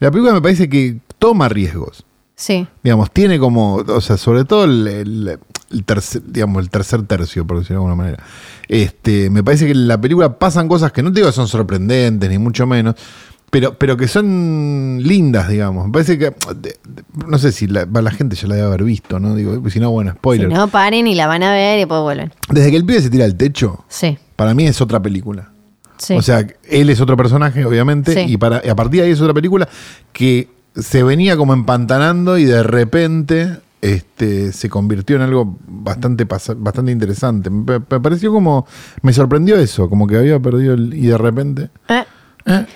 [0.00, 2.04] la película me parece que toma riesgos
[2.36, 5.38] Sí, digamos, tiene como, o sea, sobre todo el, el-
[5.70, 8.22] el tercer, digamos, el tercer tercio, por decirlo de alguna manera.
[8.68, 11.48] Este, me parece que en la película pasan cosas que no te digo que son
[11.48, 12.94] sorprendentes, ni mucho menos,
[13.54, 15.86] pero, pero que son lindas, digamos.
[15.86, 16.34] Me parece que,
[17.28, 19.36] no sé si la, la gente ya la debe haber visto, ¿no?
[19.36, 20.48] Digo, si no, bueno, Si spoiler.
[20.48, 22.32] no, paren y la van a ver y después vuelven.
[22.50, 25.52] Desde que el pibe se tira al techo, Sí, para mí es otra película.
[25.98, 26.14] sí.
[26.14, 28.32] O sea, él es otro personaje, obviamente, Sí.
[28.32, 29.68] y, para, y a partir de ahí es otra película
[30.12, 36.90] que se venía como empantanando y de repente este, se convirtió en algo bastante, bastante
[36.90, 37.50] interesante.
[37.50, 38.66] Me, me pareció como,
[39.02, 41.70] me sorprendió eso, como que había perdido el, y de repente...
[41.88, 42.02] Eh,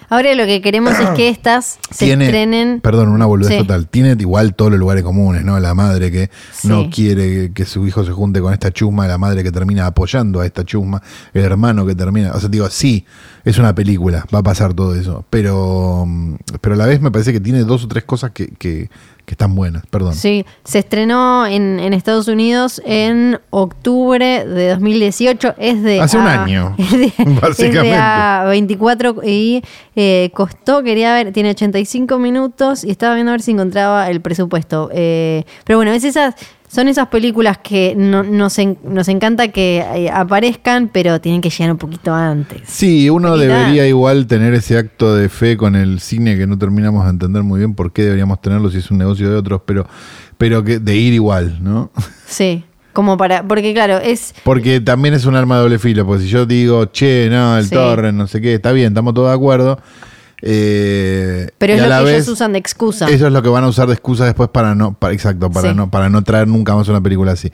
[0.08, 2.80] Ahora lo que queremos es que estas se tiene, estrenen.
[2.80, 3.58] perdón, una boludez Sí.
[3.58, 3.86] total.
[3.88, 5.60] Tiene igual todos los lugares comunes, ¿no?
[5.60, 6.68] La madre que Sí.
[6.68, 10.40] no quiere que su hijo se junte con esta chusma, la madre que termina apoyando
[10.40, 11.02] a esta chusma,
[11.34, 12.32] el hermano que termina.
[12.32, 13.04] O sea, digo, sí,
[13.44, 15.24] es una película, va a pasar todo eso.
[15.28, 18.48] Pero, mm, pero a la vez me parece que tiene dos o tres cosas que,
[18.48, 18.88] que-
[19.28, 19.84] que están buenas.
[19.90, 20.14] Perdón.
[20.14, 25.54] Sí, se estrenó en, en Estados Unidos en octubre de 2018.
[25.58, 26.00] Es de.
[26.00, 27.90] Hace un A- año, Es de, básicamente.
[27.90, 29.62] Es de A24 y
[29.96, 34.22] eh, costó, quería ver, tiene 85 minutos y estaba viendo a ver si encontraba el
[34.22, 34.88] presupuesto.
[34.94, 36.34] Eh, pero bueno, es esas.
[36.68, 41.48] Son esas películas que no- nos, en- nos encanta que eh, aparezcan, pero tienen que
[41.50, 42.60] llegar un poquito antes.
[42.66, 47.04] Sí, uno debería igual tener ese acto de fe con el cine que no terminamos
[47.04, 49.86] de entender muy bien por qué deberíamos tenerlo si es un negocio de otros, pero,
[50.36, 51.90] pero que de ir igual, ¿no?
[52.26, 53.42] Sí, como para.
[53.48, 54.34] Porque claro, es.
[54.44, 57.64] Porque también es un arma de doble filo, porque si yo digo, che, no, el
[57.64, 57.70] Sí.
[57.74, 59.80] torre, no sé qué, está bien, estamos todos de acuerdo.
[60.42, 63.08] Eh, Pero es lo que vez, ellos usan de excusa.
[63.08, 65.70] Eso es lo que van a usar de excusa después para no, para, exacto, para
[65.70, 65.74] Sí.
[65.74, 67.50] no, para no traer nunca más una película así.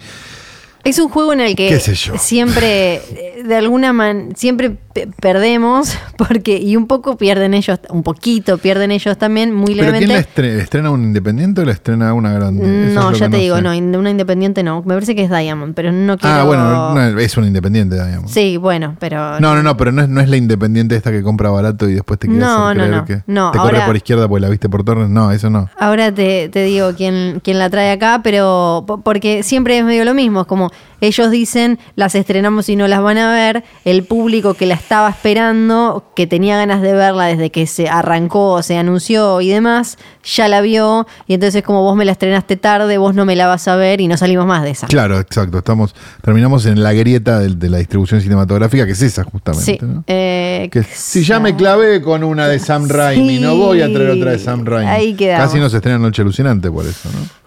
[0.85, 1.81] Es un juego en el que
[2.19, 3.01] siempre,
[3.45, 8.91] de alguna manera, siempre pe- perdemos, porque, y un poco pierden ellos, un poquito pierden
[8.91, 10.21] ellos también, muy ¿Pero quién la levemente.
[10.29, 10.63] estrena?
[10.63, 12.89] ¿Estrena un independiente o la estrena una grande?
[12.89, 13.63] Es No, ya te digo, sé.
[13.63, 14.83] no, una independiente no.
[14.83, 16.37] Me parece que es Diamond, pero no quiero.
[16.37, 18.31] Ah, bueno, no, es un independiente, digamos.
[18.31, 19.41] Sí, bueno, pero.
[19.41, 21.95] No, no, no, pero no es, no es la independiente esta que compra barato y
[21.95, 23.05] después te quieres No, no, creer no.
[23.05, 25.09] que No, te corre ahora- por izquierda porque la viste por torres.
[25.09, 25.69] No, eso no.
[25.79, 30.05] Ahora te, te digo quién, quién la trae acá, pero po- porque siempre es medio
[30.05, 34.05] lo mismo, es como ellos dicen, las estrenamos y no las van a ver, el
[34.05, 38.77] público que la estaba esperando, que tenía ganas de verla desde que se arrancó, se
[38.77, 43.15] anunció y demás, ya la vio, y entonces como vos me la estrenaste tarde, vos
[43.15, 44.87] no me la vas a ver y no salimos más de esa.
[44.87, 45.59] Claro, exacto.
[45.59, 49.65] Estamos, terminamos en la grieta de, la distribución cinematográfica, que es esa justamente.
[49.65, 49.79] Sí.
[49.83, 50.05] ¿no?
[50.07, 54.11] eh, Que si ya me clavé con una de Sam Raimi, no voy a traer
[54.11, 54.91] otra de Sam Raimi.
[54.91, 55.47] Ahí quedamos.
[55.47, 57.45] Casi no se estrena Noche Alucinante por eso, ¿no?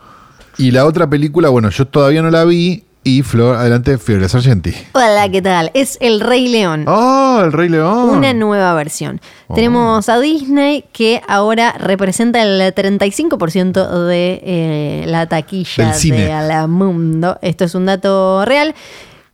[0.57, 2.83] Y la otra película, bueno, yo todavía no la vi.
[3.07, 4.73] Y Flor, adelante, Fiore Sargenti.
[4.91, 5.71] Hola, ¿qué tal?
[5.73, 6.83] Es El Rey León.
[6.89, 8.09] ¡Oh, el Rey León!
[8.09, 9.21] Una nueva versión.
[9.47, 9.53] Oh.
[9.53, 17.39] Tenemos a Disney que ahora representa el 35% de eh, la taquilla de Alamundo.
[17.41, 18.75] Esto es un dato real.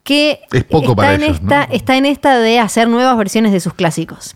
[0.03, 1.73] Que Es poco está para en ellos, esta, ¿no?
[1.73, 4.35] está en esta de hacer nuevas versiones de sus clásicos.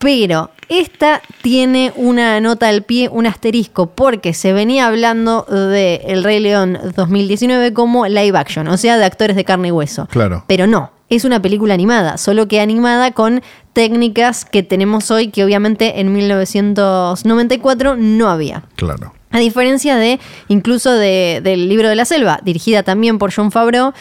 [0.00, 6.24] Pero esta tiene una nota al pie, un asterisco, porque se venía hablando de El
[6.24, 10.06] Rey León 2019 como live action, o sea, de actores de carne y hueso.
[10.10, 10.44] Claro.
[10.46, 13.42] Pero no, es una película animada, solo que animada con
[13.74, 18.62] técnicas que tenemos hoy que obviamente en 1994 no había.
[18.76, 19.12] Claro.
[19.32, 23.92] A diferencia de incluso de- del libro de la selva, dirigida también por John Favreau,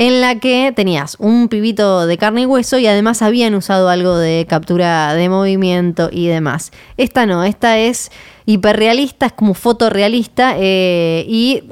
[0.00, 4.16] en la que tenías un pibito de carne y hueso y además habían usado algo
[4.16, 6.72] de captura de movimiento y demás.
[6.96, 8.10] Esta no, esta es
[8.46, 11.64] hiperrealista, es como fotorrealista eh, y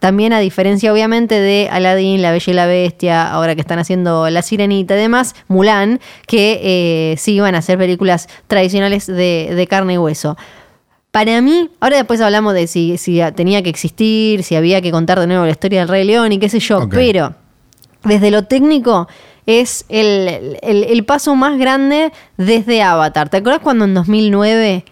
[0.00, 4.28] también a diferencia obviamente de Aladdin, La Bella y la Bestia, ahora que están haciendo
[4.30, 9.66] La Sirenita y demás, Mulan, que eh, sí iban a ser películas tradicionales de, de
[9.68, 10.36] carne y hueso.
[11.12, 15.20] Para mí, ahora después hablamos de si, si tenía que existir, si había que contar
[15.20, 17.34] de nuevo la historia del Rey León y qué sé yo, pero
[18.04, 19.08] desde lo técnico
[19.46, 23.28] es el, el- paso más grande desde Avatar.
[23.30, 24.84] ¿Te acuerdas cuando en 2009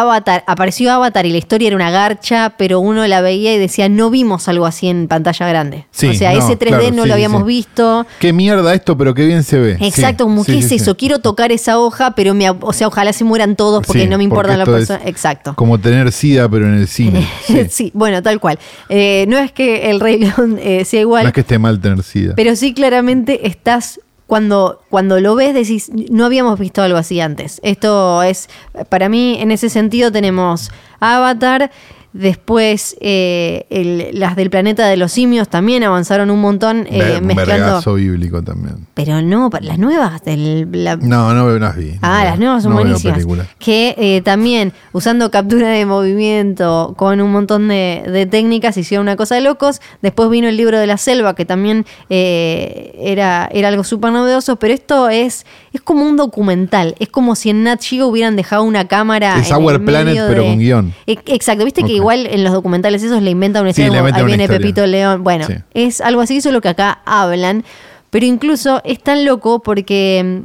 [0.00, 3.88] Avatar, apareció Avatar y la historia era una garcha, pero uno la veía y decía,
[3.88, 5.86] no vimos algo así en pantalla grande?
[5.90, 7.46] Sí, o sea, no, ese 3D claro, no sí, lo habíamos sí.
[7.48, 8.06] visto.
[8.18, 9.76] Qué mierda esto, pero qué bien se ve.
[9.80, 10.96] Exacto, como ¿qué es eso?
[10.96, 14.24] Quiero tocar esa hoja, pero me, o sea, ojalá se mueran todos porque no me
[14.24, 15.02] importan las personas.
[15.06, 15.54] Exacto.
[15.56, 17.28] Como tener sida, pero en el cine.
[17.42, 17.66] Sí.
[17.68, 17.90] Sí.
[17.94, 18.58] bueno, tal cual.
[18.88, 21.80] Eh, no es que el Rey León eh, sea igual, No es que esté mal
[21.80, 22.34] tener sida.
[22.34, 24.00] pero sí claramente estás,
[24.32, 27.60] cuando, cuando lo ves, decís, no habíamos visto algo así antes.
[27.62, 28.48] Esto es,
[28.88, 31.70] para mí, en ese sentido tenemos Avatar.
[32.12, 37.26] Después, eh, el- las del planeta de los simios también avanzaron un montón eh, un
[37.26, 37.80] mezclando.
[37.94, 38.86] bíblico también.
[38.94, 41.92] Pero no, las nuevas, del, la- No, no veo las vi.
[42.02, 43.24] Ah, no las nuevas son no buenísimas.
[43.58, 49.16] Que eh, también, usando captura de movimiento con un montón de, de técnicas, hicieron una
[49.16, 49.80] cosa de locos.
[50.02, 54.56] Después vino el libro de la selva, que también eh, era, era algo súper novedoso,
[54.56, 56.94] pero esto es, es como un documental.
[56.98, 59.38] Es como si en Nat Geo hubieran dejado una cámara.
[59.40, 60.94] Es en el Our Planet, medio pero de- con guion.
[61.06, 62.01] Exacto, viste que Ok.
[62.02, 64.60] Igual en los documentales esos le inventan una Sí, como, meten ahí una viene historia.
[64.60, 65.24] Pepito León.
[65.24, 65.54] Bueno, Sí.
[65.74, 67.64] es algo así, eso es lo que acá hablan.
[68.10, 70.42] Pero incluso es tan loco porque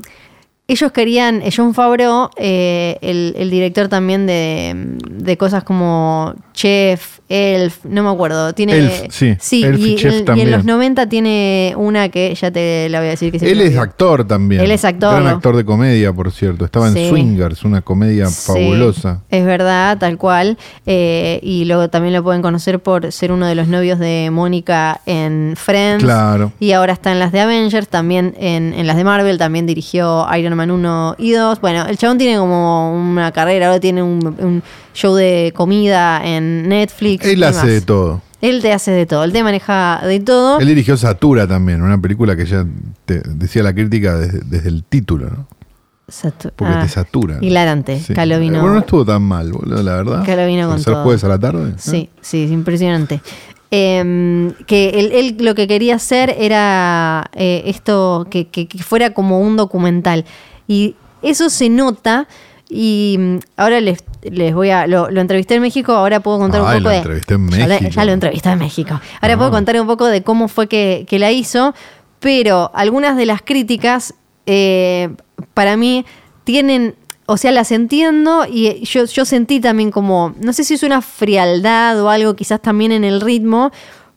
[0.67, 4.73] ellos querían, eh, John Favreau, eh, el, el director también de,
[5.09, 8.53] de cosas como Chef, Elf, no me acuerdo.
[8.53, 9.63] Tiene, Elf, sí.
[9.63, 10.47] Elf y y, Chef en- y también.
[10.47, 13.77] en los 90 tiene una que ya te la voy a decir que Él es
[13.77, 14.61] actor también.
[14.61, 16.63] Él es actor, Gran actor de comedia, por cierto.
[16.65, 16.99] Estaba Sí.
[16.99, 19.23] en Swingers, una comedia Sí, fabulosa.
[19.29, 20.57] es verdad, tal cual.
[20.85, 25.01] Eh, y luego también lo pueden conocer por ser uno de los novios de Mónica
[25.05, 26.03] en Friends.
[26.03, 26.53] Claro.
[26.59, 30.25] Y ahora está en las de Avengers, también en, en las de Marvel, también dirigió
[30.63, 31.61] Iron Man 1 y 2.
[31.61, 36.67] Bueno, el chabón tiene como una carrera, ahora tiene un, un show de comida en
[36.69, 37.25] Netflix.
[37.25, 37.73] y Él hace demás.
[37.73, 38.21] de todo.
[38.39, 40.59] Él te hace de todo, él te maneja de todo.
[40.59, 42.65] Él dirigió Satura también, una película que ya
[43.05, 45.47] te decía la crítica desde, desde el título, ¿no?
[46.55, 47.37] Porque ah, te satura.
[47.41, 48.13] Hilarante, Sí.
[48.13, 50.23] Calo vino- Bueno, no estuvo tan mal, boludo, la verdad.
[50.25, 51.03] Calo vino Por con ser todo.
[51.03, 51.71] jueves a la tarde.
[51.71, 51.73] ¿eh?
[51.77, 53.21] Sí, sí, es impresionante.
[53.71, 59.13] Eh, que él, él lo que quería hacer era eh, esto, que, que- que fuera
[59.13, 60.25] como un documental.
[60.67, 62.27] Y eso se nota.
[62.69, 64.87] Y mm, ahora les, les voy a.
[64.87, 66.97] Lo, lo entrevisté en México, ahora puedo contar Ay, un poco lo de.
[66.97, 67.91] entrevisté en Ya, México.
[67.91, 68.99] ya lo entrevisté en México.
[69.21, 69.37] Ahora Ah.
[69.37, 71.73] puedo contar un poco de cómo fue que, que la hizo.
[72.19, 74.13] Pero algunas de las críticas,
[74.45, 75.09] eh,
[75.53, 76.05] para mí,
[76.45, 76.95] tienen.
[77.29, 81.01] O sea, las entiendo y yo, yo sentí también como, no sé si es una
[81.01, 83.71] frialdad o algo, quizás también en el ritmo,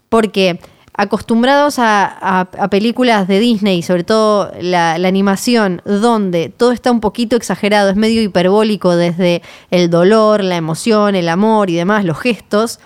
[0.09, 0.61] porque
[0.95, 7.91] acostumbrados a, películas de Disney, sobre todo la, animación, donde todo está un poquito exagerado,
[7.91, 9.43] es medio hiperbólico desde
[9.73, 12.79] el dolor, la emoción, el amor y demás, los gestos,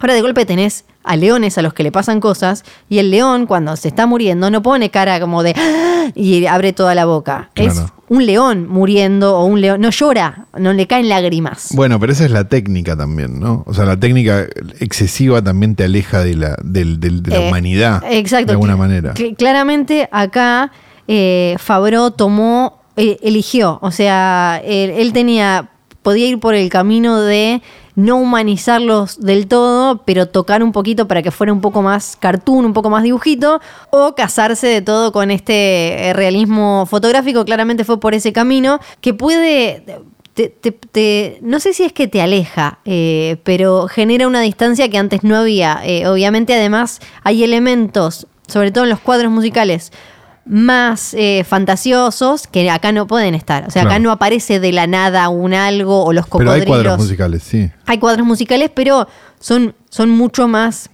[0.00, 3.46] Ahora de golpe tenés a leones a los que le pasan cosas y el león
[3.46, 7.50] cuando se está muriendo no pone cara como de "Ah", y abre toda la boca.
[7.56, 7.82] Es.
[8.08, 11.68] Un león muriendo o un león no llora, no le caen lágrimas.
[11.74, 13.64] Bueno, pero esa es la técnica también, ¿no?
[13.66, 14.46] O sea, la técnica
[14.80, 18.02] excesiva también te aleja de la, del- de la Eh, humanidad.
[18.10, 18.46] Exacto.
[18.46, 19.14] De alguna manera.
[19.14, 20.72] cl- claramente acá
[21.06, 25.68] eh, Fabro tomó, eh, eligió, o sea, él, él tenía,
[26.02, 27.62] podía ir por el camino de
[27.98, 32.64] no humanizarlos del todo, pero tocar un poquito para que fuera un poco más cartoon,
[32.64, 37.98] un poco más dibujito, o casarse de todo con este eh, realismo fotográfico, claramente fue
[37.98, 39.82] por ese camino, que puede
[40.92, 45.24] te- no sé si es que te aleja, eh, pero genera una distancia que antes
[45.24, 45.80] no había.
[45.84, 49.90] Eh, obviamente, además, hay elementos, sobre todo en los cuadros musicales,
[50.48, 53.66] más eh, fantasiosos que acá no pueden estar.
[53.66, 56.60] O sea, acá no aparece de la nada un algo o los Pero cocodrilos.
[56.60, 57.70] hay cuadros musicales, sí.
[57.86, 59.08] Hay cuadros musicales, pero
[59.38, 60.90] son, son mucho más.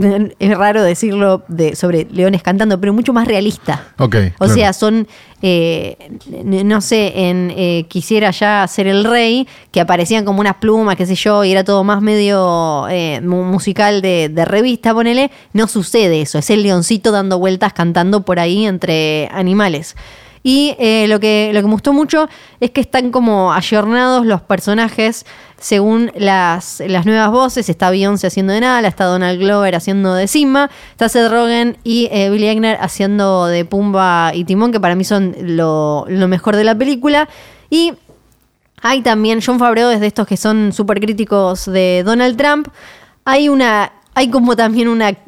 [0.38, 3.88] es raro decirlo de, sobre leones cantando, pero mucho más realista.
[3.98, 4.16] Ok.
[4.34, 4.54] O claro.
[4.54, 5.06] sea, son,
[5.42, 5.96] eh,
[6.42, 11.06] no sé, en eh, Quisiera ya ser el rey, que aparecían como unas plumas, qué
[11.06, 15.30] sé yo, y era todo más medio eh, mu- musical de, de revista, ponele.
[15.52, 19.96] No sucede eso, es el leoncito dando vueltas cantando por ahí entre animales.
[20.46, 22.28] Y eh, lo, que, lo que me gustó mucho
[22.60, 25.24] es que están como ayornados los personajes
[25.58, 27.70] según las, las nuevas voces.
[27.70, 32.08] Está Beyoncé haciendo de Nala, está Donald Glover haciendo de Simba, está Seth Rogen y
[32.12, 36.56] eh, Billy Eichner haciendo de Pumba y Timón, que para mí son lo, lo mejor
[36.56, 37.26] de la película.
[37.70, 37.94] Y
[38.82, 42.68] hay también, John Favreau es de estos que son súper críticos de Donald Trump.
[43.24, 43.92] Hay una.
[44.16, 45.08] Hay como también una.
[45.10, 45.18] eh,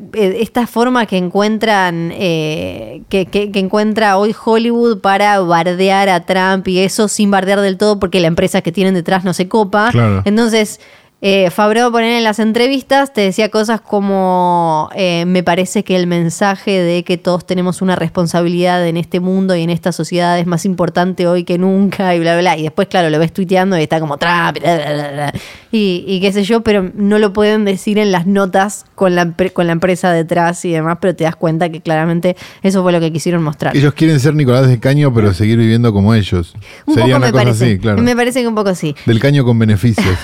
[0.41, 2.11] esta forma que encuentran.
[2.15, 7.61] eh, que, que- que encuentra hoy Hollywood para bardear a Trump y eso sin bardear
[7.61, 9.89] del todo porque la empresa que tienen detrás no se copa.
[9.91, 10.23] Claro.
[10.25, 10.81] Entonces.
[11.29, 16.07] Eh, Favreau poner en las entrevistas te decía cosas como eh, me parece que el
[16.07, 20.47] mensaje de que todos tenemos una responsabilidad en este mundo y en esta sociedad es
[20.47, 23.83] más importante hoy que nunca y bla bla, y después claro lo ves tuiteando y
[23.83, 25.33] está como Trump bla, bla, bla, bla.
[25.73, 29.33] y, y qué sé yo pero no lo pueden decir en las notas con la,
[29.53, 33.01] con la empresa detrás y demás pero te das cuenta que claramente eso fue lo
[33.01, 36.55] que quisieron mostrar Ellos quieren ser Nicolás de Caño, pero seguir viviendo como ellos.
[36.87, 38.01] un Sería poco una me cosa parece así, claro.
[38.01, 40.17] me parece que un poco sí Del caño con beneficios.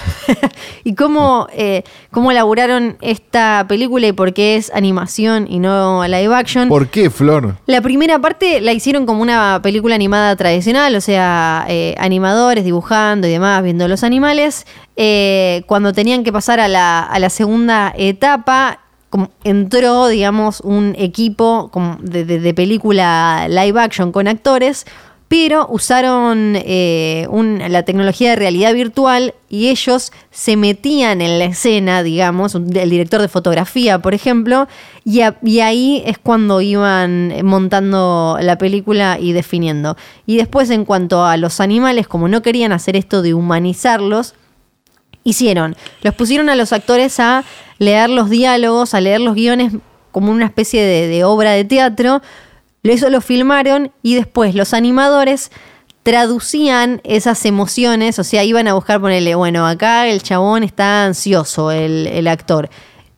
[0.84, 6.06] y y cómo, eh, cómo elaboraron esta película y por qué es animación y no
[6.06, 6.68] live action.
[6.68, 7.56] ¿Por qué, Flor?
[7.66, 13.26] La primera parte la hicieron como una película animada tradicional, o sea, eh, animadores dibujando
[13.26, 14.66] y demás, viendo los animales.
[14.96, 20.94] Eh, cuando tenían que pasar a la, a la segunda etapa, como entró, digamos, un
[20.98, 24.86] equipo como de, de- de película live action con actores,
[25.32, 27.26] pero usaron eh,
[27.70, 33.22] la tecnología de realidad virtual y ellos se metían en la escena, digamos, el director
[33.22, 34.68] de fotografía, por ejemplo,
[35.06, 39.96] y, ahí es cuando iban montando la película y definiendo.
[40.26, 44.34] Y después, en cuanto a los animales, como no querían hacer esto de humanizarlos,
[45.24, 45.76] hicieron?
[46.02, 47.42] Los pusieron a los actores a
[47.78, 49.72] leer los diálogos, a leer los guiones
[50.10, 52.20] como una especie de obra de teatro.
[52.82, 55.50] Eso lo filmaron y después los animadores
[56.02, 61.70] traducían esas emociones, o sea, iban a buscar ponerle, bueno, acá el chabón está ansioso,
[61.70, 62.70] el, el actor.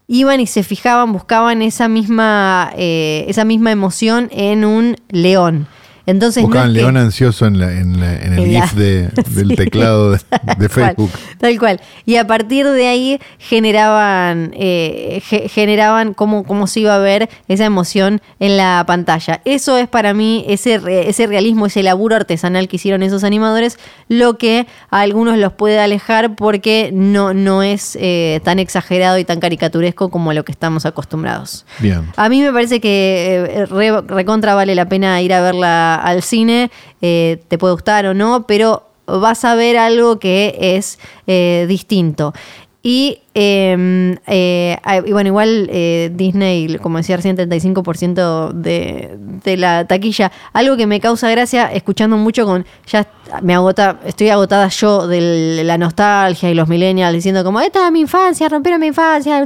[0.07, 5.67] Iban y se fijaban, buscaban esa misma, eh, esa misma emoción en un león.
[6.07, 8.73] Entonces, no Buscaban que- León ansioso en, la- en la- en el en la- GIF
[8.79, 9.57] de- del Sí.
[9.57, 11.11] teclado de, de Tal cual, Facebook.
[11.39, 11.81] tal cual.
[12.05, 17.29] Y a partir de ahí generaban, eh, ge- generaban cómo, cómo se iba a ver
[17.49, 19.41] esa emoción en la pantalla.
[19.47, 24.37] Eso es para mí ese, ese realismo, ese laburo artesanal que hicieron esos animadores, lo
[24.37, 29.41] que a algunos los puede alejar porque no, no es eh, tan exagerado y tan
[29.41, 31.65] caricaturesco como lo que estamos acostumbrados.
[31.79, 32.03] Bien.
[32.17, 36.23] A mí me parece que eh, re- recontra vale la pena ir a verla al
[36.23, 36.71] cine,
[37.03, 42.33] eh, te puede gustar o no, pero vas a ver algo que es eh, distinto.
[42.87, 49.57] Y, eh, eh, ah, y bueno, igual eh, Disney, como decía recién, 35% de, de
[49.57, 50.31] la taquilla.
[50.53, 52.67] Algo que me causa gracia, escuchando mucho con.
[52.87, 53.09] Ya
[53.41, 57.93] me agota, estoy agotada yo de la nostalgia y los millennials diciendo como, esta es
[57.93, 59.43] mi infancia, rompieron mi infancia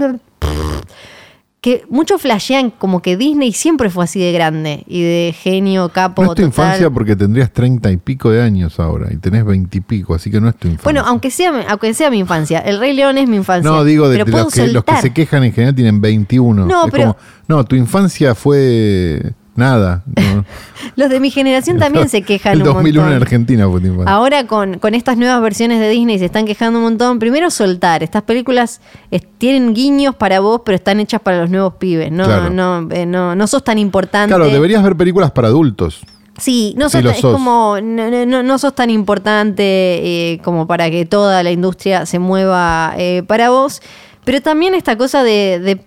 [1.61, 6.23] que muchos flashean como que Disney siempre fue así de grande y de genio, capo,
[6.23, 6.47] No es tu total.
[6.67, 10.49] infancia porque tendrías treinta y pico de años ahora y tenés veintipico, así que no
[10.49, 10.85] es tu infancia.
[10.85, 13.69] Bueno, aunque sea, aunque sea mi infancia, El Rey León es mi infancia.
[13.69, 16.65] No, digo de, de los, que, los que se quejan en general tienen 21.
[16.65, 17.17] No, Es pero- como,
[17.49, 20.03] no, tu infancia fue nada.
[20.17, 20.45] no.
[20.97, 23.23] Los de mi generación también se quejan El un 2001 en montón.
[23.23, 24.13] Argentina fue infancia.
[24.13, 27.19] Ahora con, con estas nuevas versiones de Disney se están quejando un montón.
[27.19, 28.03] Primero soltar.
[28.03, 28.81] Estas películas
[29.39, 32.11] tienen guiños para vos, pero están hechas para los nuevos pibes.
[32.11, 32.51] No, Claro.
[32.51, 34.35] no, eh, no, no sos tan importante.
[34.35, 36.01] Claro, deberías ver películas para adultos.
[36.39, 37.33] Sí, no Sí, sos, lo es sos.
[37.33, 42.07] como no, no- no- no sos tan importante eh, como para que toda la industria
[42.07, 43.83] se mueva eh, para vos,
[44.25, 45.81] pero también esta cosa de, de-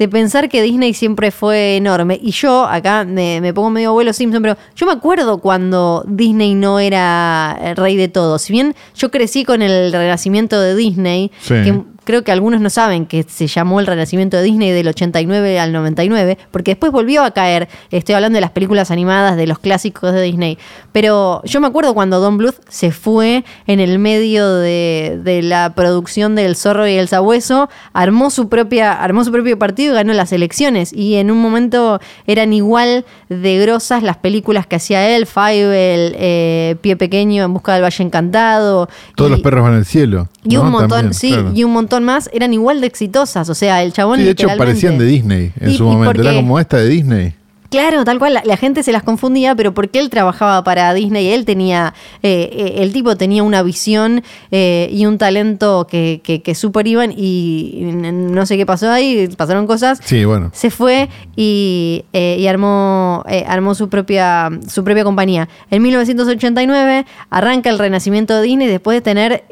[0.00, 2.18] de pensar que Disney siempre fue enorme.
[2.22, 6.54] Y yo acá me, me pongo medio abuelo Simpson, pero yo me acuerdo cuando Disney
[6.54, 8.38] no era el rey de todo.
[8.38, 11.52] Si bien yo crecí con el renacimiento de Disney, Sí.
[11.62, 15.60] que creo que algunos no saben que se llamó el renacimiento de Disney del 89
[15.60, 17.68] al 99, porque después volvió a caer.
[17.92, 20.58] Estoy hablando de las películas animadas, de los clásicos de Disney.
[20.92, 25.72] Pero yo me acuerdo cuando Don Bluth se fue en el medio de, de la
[25.76, 30.12] producción del Zorro y el Sabueso, armó su propia, armó su propio partido y ganó
[30.12, 30.92] las elecciones.
[30.92, 36.76] Y en un momento eran igual de grosas las películas que hacía él, Fievel, eh,
[36.80, 38.88] Pie Pequeño en busca del Valle Encantado.
[39.14, 40.28] Todos y- los perros van al cielo.
[40.44, 40.62] y ¿no?
[40.62, 41.52] un montón, También, sí, claro.
[41.54, 43.48] y un montón más eran igual de exitosas.
[43.48, 44.18] O sea, el chabón.
[44.18, 46.20] Sí, de hecho literalmente- parecían de Disney en Y- su momento.
[46.20, 47.34] Era como esta de Disney.
[47.70, 51.28] Claro, tal cual, la, la gente se las confundía, pero porque él trabajaba para Disney,
[51.28, 56.42] él tenía, eh, eh, el tipo tenía una visión eh, y un talento que, que,
[56.42, 60.00] que super iban y no sé qué pasó ahí, pasaron cosas.
[60.02, 60.50] Sí, bueno.
[60.52, 65.48] Se fue y, eh, y armó, armó su propia, su propia compañía.
[65.70, 69.44] En 1989 arranca el renacimiento de Disney después de tener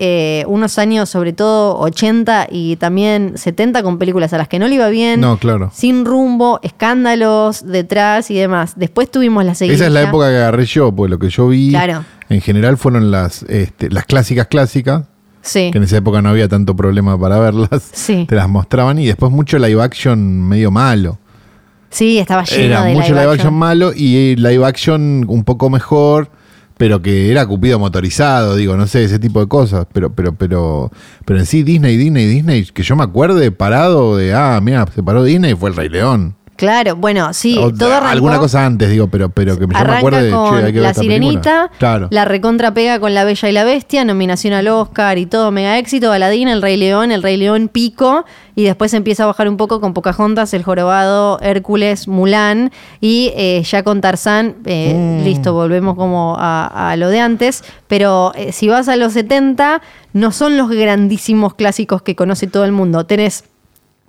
[0.48, 4.74] unos años, sobre todo 80 y también 70 con películas a las que no le
[4.74, 5.20] iba bien.
[5.20, 5.70] No, claro.
[5.72, 8.74] Sin rumbo, escándalos detrás y demás.
[8.76, 9.76] Después tuvimos la seguidilla.
[9.76, 12.04] Esa es la época que agarré yo, pues lo que yo vi Claro.
[12.28, 15.04] en general fueron las, este, las clásicas clásicas,
[15.40, 15.70] Sí.
[15.70, 17.88] que en esa época no había tanto problema para verlas.
[17.92, 18.26] Sí.
[18.28, 21.18] Te las mostraban y después mucho live action medio malo.
[21.90, 23.40] Sí, estaba lleno Era de mucho live live action.
[23.40, 26.30] action malo y live action un poco mejor,
[26.76, 29.86] pero que era Cupido motorizado, digo, no sé, ese tipo de cosas.
[29.92, 30.92] Pero, pero, pero,
[31.24, 35.02] pero en sí, Disney, Disney, Disney, que yo me acuerde parado de, ah, mira, se
[35.02, 36.34] paró Disney y fue el Rey León.
[36.58, 38.08] Claro, bueno, sí, O- todo arrancó.
[38.08, 40.72] alguna cosa antes, digo, pero, pero que yo me Arranca acuerdo de con che, hay
[40.72, 40.92] que La.
[40.92, 42.08] Sirenita, Claro.
[42.10, 45.78] la recontra pega con La Bella y la Bestia, nominación al Oscar y todo, mega
[45.78, 48.24] éxito, Aladín, El Rey León, El Rey León pico,
[48.56, 53.62] y después empieza a bajar un poco con Pocahontas, El Jorobado, Hércules, Mulan, y eh,
[53.64, 55.24] ya con Tarzán, eh, Mm.
[55.24, 59.80] listo, volvemos como a, a lo de antes, pero eh, si vas a los 70,
[60.12, 63.44] no son los grandísimos clásicos que conoce todo el mundo, tenés...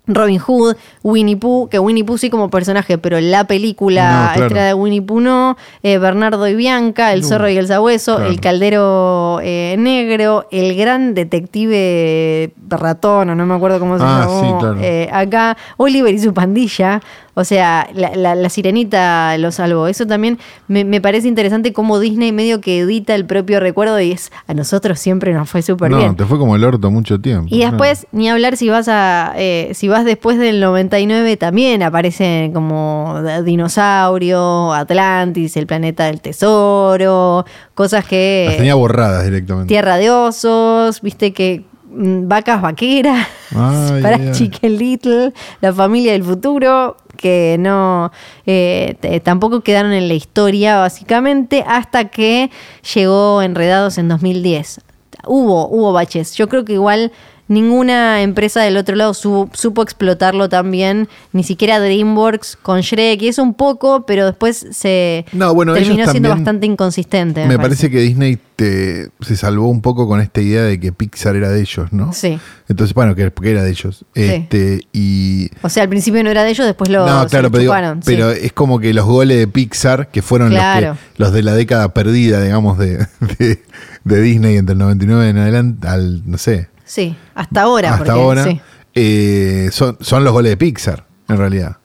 [0.10, 4.44] Robin Hood, Winnie Pooh, que Winnie Pooh sí como personaje, pero la película No, claro.
[4.46, 7.28] extra de Winnie Pooh no, eh, Bernardo y Bianca, El No.
[7.28, 8.30] zorro y el sabueso, Claro.
[8.32, 14.22] El caldero eh, negro, El gran detective ratón, o no me acuerdo cómo se Ah,
[14.26, 14.78] llamó sí, claro.
[14.82, 17.02] eh, acá, Oliver y su pandilla,
[17.34, 19.88] o sea, la, la- la sirenita lo salvó.
[19.88, 20.38] Eso también
[20.68, 24.54] me, me parece interesante cómo Disney medio que edita el propio recuerdo y es, a
[24.54, 26.16] nosotros siempre nos fue súper no, bien.
[26.16, 27.48] te fue como el orto mucho tiempo.
[27.50, 29.34] Y después, ni hablar si vas a
[29.74, 38.04] si vas después del 99, también aparecen como dinosaurio, Atlantis, el planeta del tesoro, cosas
[38.04, 39.68] Las que tenía borradas directamente.
[39.68, 46.24] Tierra de osos, viste que mm, vacas vaqueras, Ay, para ay, Little, la familia del
[46.24, 48.12] futuro, que no
[48.46, 52.50] eh, tampoco quedaron en la historia básicamente hasta que
[52.96, 54.82] llegó Enredados en 2010.
[55.28, 56.36] Hubo, hubo baches.
[56.36, 57.12] Yo creo que igual
[57.50, 63.22] ninguna empresa del otro lado su- supo explotarlo tan bien, ni siquiera DreamWorks con Shrek,
[63.24, 67.46] y eso un poco, pero después se No, bueno, terminó siendo también- bastante inconsistente.
[67.46, 71.36] Me parece que Disney te, se salvó un poco con esta idea de que Pixar
[71.36, 72.14] era de ellos, ¿no?
[72.14, 72.40] Sí.
[72.68, 74.06] Entonces, bueno, que, que era de ellos.
[74.14, 75.50] Este, y.
[75.64, 78.32] O sea, al principio no era de ellos, después lo, no, claro, lo pero, digo,
[78.34, 78.40] sí.
[78.44, 80.90] es como que los goles de Pixar, que fueron Claro.
[80.90, 83.08] los, que, los de la década perdida, digamos, de,
[83.40, 83.64] de,
[84.04, 87.90] de Disney entre el 99 en adelante, al, no sé, Sí, hasta ahora.
[87.94, 88.60] hasta porque, ahora, sí.
[88.96, 91.78] eh, son, son los goles de Pixar, en realidad.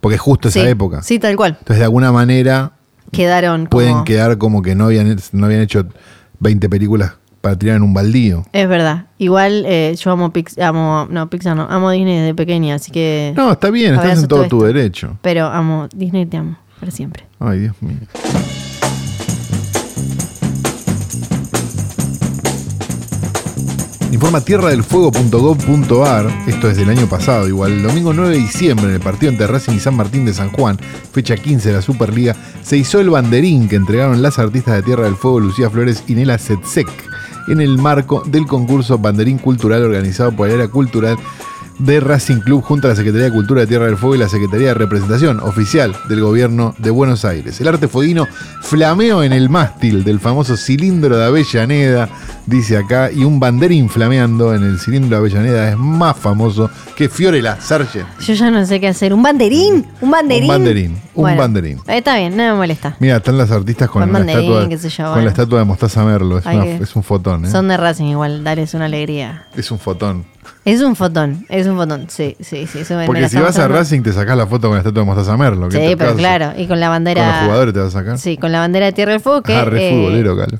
[0.00, 1.02] Porque es justo esa Sí, época.
[1.04, 1.52] Sí, tal cual.
[1.60, 2.72] Entonces, de alguna manera,
[3.12, 3.70] Quedaron como...
[3.70, 5.86] pueden quedar como que no habían, no habían hecho
[6.40, 8.44] 20 películas para tirar en un baldío.
[8.52, 9.06] Es verdad.
[9.18, 13.32] Igual eh, yo amo Pixar, amo, no, Pixar no, amo Disney desde pequeña, así que...
[13.36, 15.16] No, está bien, estás en todo todo tu derecho.
[15.22, 17.24] Pero amo, Disney te amo, para siempre.
[17.38, 17.98] Ay, Dios mío.
[24.12, 29.00] Informa tierradelfuego.gov.ar, esto es del año pasado, igual, el domingo 9 de diciembre, en el
[29.00, 30.80] partido entre Racing y San Martín de San Juan,
[31.12, 35.04] fecha 15 de la Superliga, se hizo el banderín que entregaron las artistas de Tierra
[35.04, 36.88] del Fuego, Lucía Flores y Nela Setsek,
[37.46, 41.16] en el marco del concurso Banderín Cultural organizado por el Área Cultural
[41.80, 44.28] de Racing Club junto a la Secretaría de Cultura de Tierra del Fuego y la
[44.28, 47.60] Secretaría de Representación Oficial del Gobierno de Buenos Aires.
[47.60, 48.26] El arte fueguino
[48.62, 52.08] flameó en el mástil del famoso cilindro de Avellaneda,
[52.46, 57.08] dice acá, y un banderín flameando en el cilindro de Avellaneda es más famoso que
[57.08, 58.06] Fiorella Sargent.
[58.20, 59.12] Yo ya no sé qué hacer.
[59.14, 59.86] ¿Un banderín?
[60.00, 60.42] ¿Un banderín?
[60.42, 61.80] Un banderín, un banderín.
[61.86, 62.96] Está bien, no me molesta.
[63.00, 65.22] Mira, están las artistas con, Con la, estatua, yo, con bueno.
[65.24, 66.38] la estatua de Mostaza Merlo.
[66.38, 67.50] Es, Hay una- que- es un fotón, ¿eh?
[67.50, 69.44] Son de Racing igual, darles una alegría.
[69.56, 70.24] Es un fotón.
[70.64, 72.06] Es un fotón, es un fotón.
[72.08, 72.80] Sí, sí, sí.
[72.80, 73.66] eso Porque si vas a.
[73.68, 75.68] Racing te sacás la foto con la estatua de Mostaza Merlo.
[75.68, 76.52] ¿qué Sí, pero claro.
[76.56, 77.22] Y con la bandera.
[77.24, 78.18] Con los jugadores te vas a sacar.
[78.18, 80.58] Sí, con la bandera de Tierra del Fuego que, Ah, re eh, futbolero, Calo.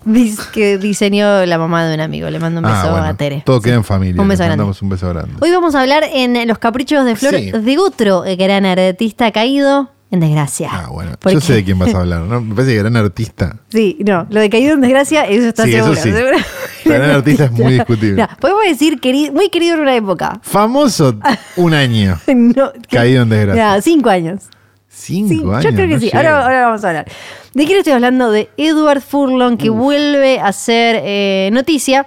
[0.52, 2.28] que diseñó la mamá de un amigo.
[2.30, 3.42] Le mando un beso Ah, bueno, a Tere.
[3.44, 4.20] Todo queda en familia.
[4.20, 4.56] Un beso grande.
[4.56, 5.32] mandamos un beso grande.
[5.40, 7.50] Hoy vamos a hablar en Los Caprichos de Flor Sí.
[7.52, 10.68] de otro gran artista caído en desgracia.
[10.72, 11.12] Ah, bueno.
[11.20, 12.22] Porque- Yo sé de quién vas a hablar.
[12.22, 12.40] ¿no?
[12.40, 13.56] Me parece que gran artista.
[13.68, 16.02] Sí, no, lo de caído en desgracia, eso está Sí, eso seguro.
[16.02, 16.12] sí.
[16.12, 16.36] seguro.
[16.84, 18.22] Gran artista es muy discutible.
[18.22, 18.98] No, podemos decir
[19.32, 20.40] muy querido en una época.
[20.42, 21.14] Famoso
[21.56, 22.18] un año.
[22.26, 23.74] No, Caído en desgracia.
[23.76, 24.42] No, cinco años.
[24.88, 25.64] Cinco Sí, años.
[25.64, 26.10] yo creo que no sí.
[26.12, 27.06] ahora vamos a hablar.
[27.54, 28.30] ¿De quién estoy hablando?
[28.30, 32.06] De Edward Furlong, que vuelve a ser eh, noticia.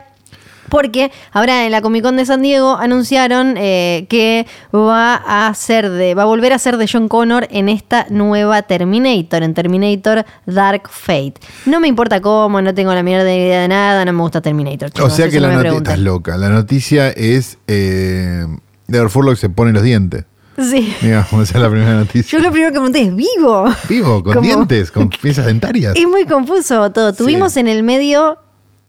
[0.74, 5.13] Porque ahora en la Comic Con de San Diego anunciaron eh, que va
[5.47, 9.43] a ser de, va a volver a ser de John Connor en esta nueva Terminator,
[9.43, 11.36] en Terminator Dark Fate.
[11.67, 14.89] No me importa cómo, no tengo la mierda idea de nada, no me gusta Terminator.
[14.99, 15.78] O sea que la noticia.
[15.78, 16.38] Estás loca.
[16.38, 17.59] La noticia es.
[17.67, 18.47] Eh,
[18.88, 20.26] Edward Furlock se pone los dientes.
[20.57, 20.91] Sí.
[21.01, 22.39] Digamos, esa es la primera noticia.
[22.39, 23.65] Yo lo primero que pregunté es, ¿vivo?
[23.88, 25.93] Vivo, con Como- dientes, con piezas dentarias.
[25.95, 27.13] Es muy confuso todo.
[27.13, 28.39] Tuvimos en el medio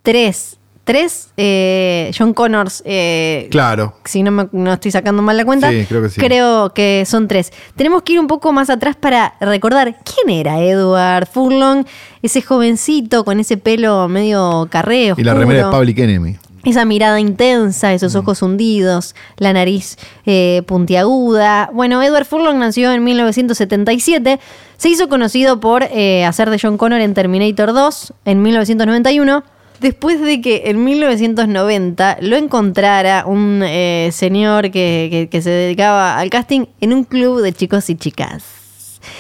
[0.03, 2.83] tres, tres eh, John Connors.
[2.85, 3.95] eh, Claro.
[4.05, 5.71] Si no, me, no estoy sacando mal la cuenta.
[5.71, 6.21] Sí, creo que sí.
[6.21, 7.53] Creo que son tres.
[7.77, 11.85] Tenemos que ir un poco más atrás para recordar quién era Edward Furlong,
[12.23, 15.15] ese jovencito con ese pelo medio carreo.
[15.19, 16.37] Y la remera de Public Enemy.
[16.65, 21.69] Esa mirada intensa, esos ojos hundidos, la nariz eh, puntiaguda.
[21.75, 24.41] Bueno, Edward Furlong nació en 1977.
[24.79, 29.45] Se hizo conocido por eh, hacer de John Connor en Terminator 2 en 1991.
[29.81, 36.19] Después de que en 1990 lo encontrara un eh, señor que, que- que se dedicaba
[36.19, 38.45] al casting en un club de chicos y chicas.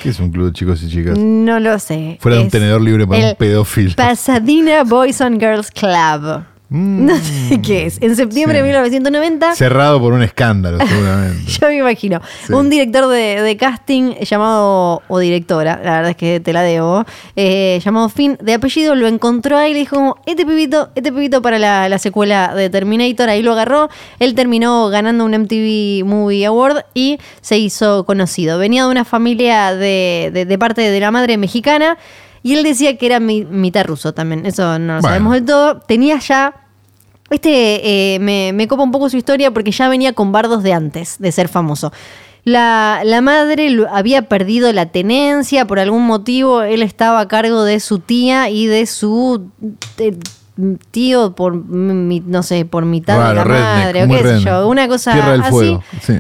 [0.02, 1.18] ¿Qué es un club de chicos y chicas?
[1.18, 2.16] No lo sé.
[2.20, 3.92] Fuera de un tenedor libre para un pedófilo.
[3.96, 6.44] Pasadena Boys and Girls Club.
[6.70, 7.06] Mm.
[7.06, 7.98] No sé qué es.
[8.00, 8.62] En septiembre Sí.
[8.62, 9.54] de 1990.
[9.54, 11.44] Cerrado por un escándalo, seguramente.
[11.52, 12.20] Yo me imagino.
[12.46, 12.52] Sí.
[12.52, 17.04] Un director de, de casting llamado, o directora, la verdad es que te la debo,
[17.36, 21.12] eh, llamado Finn, de apellido, lo encontró ahí y le dijo, como, este pibito, este
[21.12, 23.88] pibito para la, la secuela de Terminator, ahí lo agarró.
[24.18, 28.58] Él terminó ganando un MTV Movie Award y se hizo conocido.
[28.58, 31.98] Venía de una familia de, de- de parte de la madre mexicana.
[32.45, 35.09] Y él decía que era mi- mitad ruso también, eso no lo Bueno.
[35.09, 35.80] sabemos del todo.
[35.80, 36.55] Tenía ya
[37.30, 40.72] este eh, me, me copa un poco su historia porque ya venía con bardos de
[40.74, 41.92] antes de ser famoso.
[42.45, 46.61] La, la madre había perdido la tenencia por algún motivo.
[46.62, 49.49] Él estaba a cargo de su tía y de su
[49.97, 50.14] eh,
[50.90, 54.68] tío por, mi- no sé, por mitad de la redneck, madre o qué sé yo.
[54.68, 55.51] Una cosa así.
[55.51, 55.82] Fuego.
[56.03, 56.12] Sí.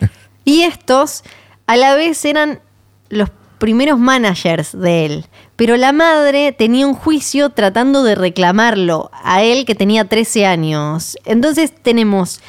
[0.46, 1.22] Y estos,
[1.66, 2.60] a la vez, eran
[3.10, 3.28] los
[3.64, 5.24] primeros managers de él.
[5.56, 11.16] Pero la madre tenía un juicio tratando de reclamarlo a él que tenía 13 años.
[11.24, 12.42] Entonces tenemos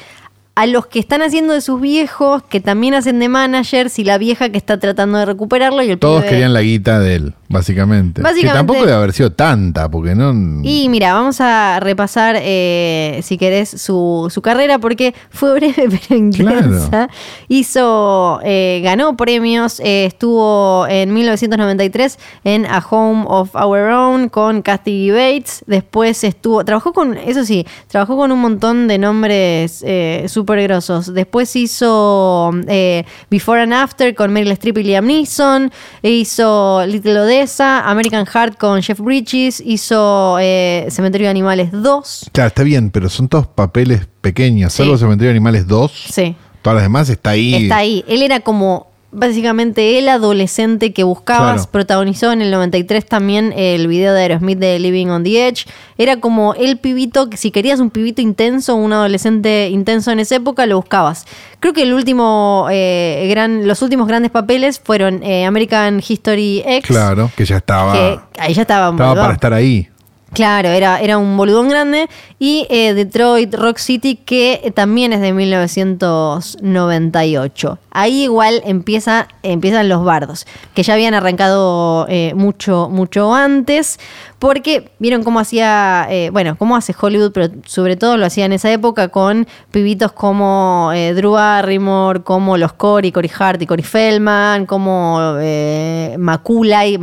[0.58, 4.16] a los que están haciendo de sus viejos, que también hacen de managers, y la
[4.16, 5.82] vieja que está tratando de recuperarlo.
[5.82, 8.22] Y el Todos pibe- querían la guita de él, básicamente.
[8.22, 10.32] Básicamente- Que tampoco debe haber sido tanta, porque no.
[10.64, 16.18] Y mira, vamos a repasar, eh, si querés, su, su carrera, porque fue breve pero
[16.18, 16.88] intensa.
[16.88, 17.08] Claro.
[17.48, 24.62] Hizo, eh, ganó premios, eh, estuvo en 1993 en A Home of Our Own con
[24.62, 25.64] Kathy Bates.
[25.66, 31.12] Después estuvo, trabajó con, eso sí, trabajó con un montón de nombres eh, súper grosos.
[31.12, 35.72] Después hizo eh, Before and After con Meryl Streep y Liam Neeson.
[36.02, 39.60] Hizo Little Odessa, American Heart con Jeff Bridges.
[39.64, 42.30] Hizo eh, Cementerio de Animales 2.
[42.32, 44.72] Claro, está bien, pero son todos papeles pequeños.
[44.72, 44.84] Sí.
[44.84, 45.92] Salvo Cementerio de Animales 2.
[46.12, 46.36] Sí.
[46.62, 47.54] Todas las demás está ahí.
[47.54, 48.04] Está ahí.
[48.06, 51.54] Él era como básicamente el adolescente que buscabas.
[51.54, 51.70] Claro.
[51.70, 55.66] Protagonizó en el 93 también el video de Aerosmith de Living on the Edge.
[55.98, 60.36] Era como el pibito que si querías un pibito intenso, un adolescente intenso en esa
[60.36, 61.26] época, lo buscabas.
[61.60, 66.86] Creo que el último eh, gran, los últimos grandes papeles fueron eh, American History X.
[66.86, 67.92] Claro, que ya estaba.
[67.92, 68.90] Que ahí ya estaba.
[68.90, 69.88] estaba para estar ahí.
[70.32, 72.08] Claro, era, era un boludón grande.
[72.38, 77.78] Y eh, Detroit Rock City, que eh, también es de 1998.
[77.90, 83.98] Ahí igual empieza, empiezan los bardos, que ya habían arrancado eh, mucho, mucho antes,
[84.38, 88.70] porque vieron cómo hacía, bueno, cómo hace Hollywood, pero sobre todo lo hacía en esa
[88.70, 95.38] época con pibitos como Drew Barrymore, como los Cory, Cory Hart y Cory Feldman, como
[95.40, 96.98] eh, Macaulay,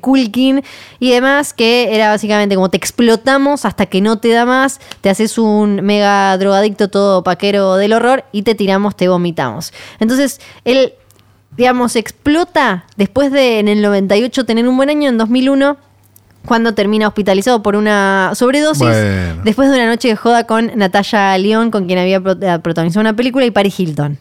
[0.00, 0.62] Culkin
[1.00, 5.10] y demás, que era básicamente como te explotamos hasta que no te da más, te
[5.10, 9.72] haces un mega drogadicto todo paquero del horror y te tiramos, te vomitamos.
[10.00, 10.92] Entonces, él,
[11.56, 15.76] digamos, explota después de en el 98 tener un buen año, en 2001
[16.46, 19.42] cuando termina hospitalizado por una sobredosis, Bueno.
[19.44, 23.14] después de una noche de joda con Natalia León, con quien había eh, protagonizado una
[23.14, 24.18] película, y Paris Hilton.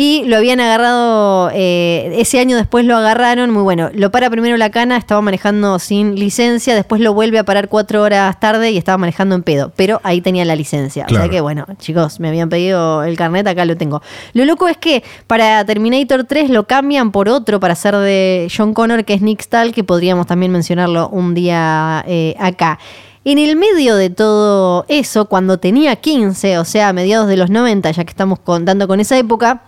[0.00, 3.90] Y lo habían agarrado, eh, ese año después lo agarraron, muy bueno.
[3.92, 8.04] Lo para primero la cana, estaba manejando sin licencia, después lo vuelve a parar cuatro
[8.04, 9.72] horas tarde y estaba manejando en pedo.
[9.74, 11.04] Pero ahí tenía la licencia.
[11.10, 14.00] O sea que bueno, chicos, me habían pedido el carnet, acá lo tengo.
[14.34, 18.74] Lo loco es que para Terminator 3 lo cambian por otro para hacer de John
[18.74, 22.78] Connor, que es Nick Stahl, que podríamos también mencionarlo un día eh, acá.
[23.24, 27.50] En el medio de todo eso, cuando tenía 15, o sea, a mediados de los
[27.50, 29.62] 90, ya que estamos contando con esa época,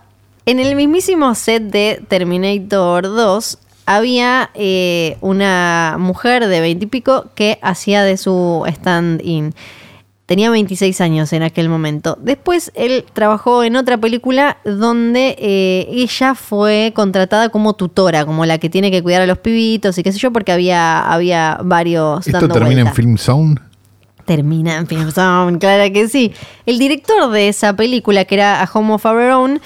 [0.51, 7.27] en el mismísimo set de Terminator 2 había eh, una mujer de 20 y pico
[7.35, 9.53] que hacía de su stand-in.
[10.25, 12.17] Tenía 26 años en aquel momento.
[12.21, 18.57] Después él trabajó en otra película donde eh, ella fue contratada como tutora, como la
[18.57, 22.27] que tiene que cuidar a los pibitos y qué sé yo, porque había, había varios
[22.27, 22.89] ¿Esto dando termina vuelta.
[22.89, 23.55] en Film Zone?
[24.25, 26.33] Termina en Film Zone, claro que sí.
[26.65, 29.61] El director de esa película, que era A Home of Our Own,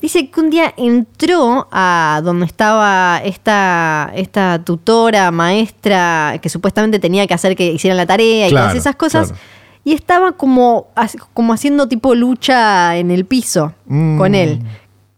[0.00, 7.26] dice que un día entró a donde estaba esta, esta tutora, maestra, que supuestamente tenía
[7.26, 9.28] que hacer que hicieran la tarea y Claro, todas esas cosas.
[9.28, 9.42] claro.
[9.84, 10.88] Y estaba como,
[11.32, 14.18] como haciendo tipo lucha en el piso Mm.
[14.18, 14.58] con él,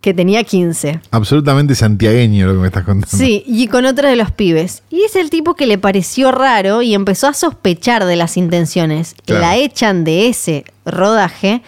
[0.03, 1.01] que tenía 15.
[1.11, 3.17] Absolutamente santiagueño lo que me estás contando.
[3.17, 4.83] Sí, y con otro de los pibes.
[4.91, 9.17] Y es el tipo que le pareció raro y empezó a sospechar de las intenciones.
[9.25, 9.41] Claro.
[9.41, 11.63] La echan de ese rodaje.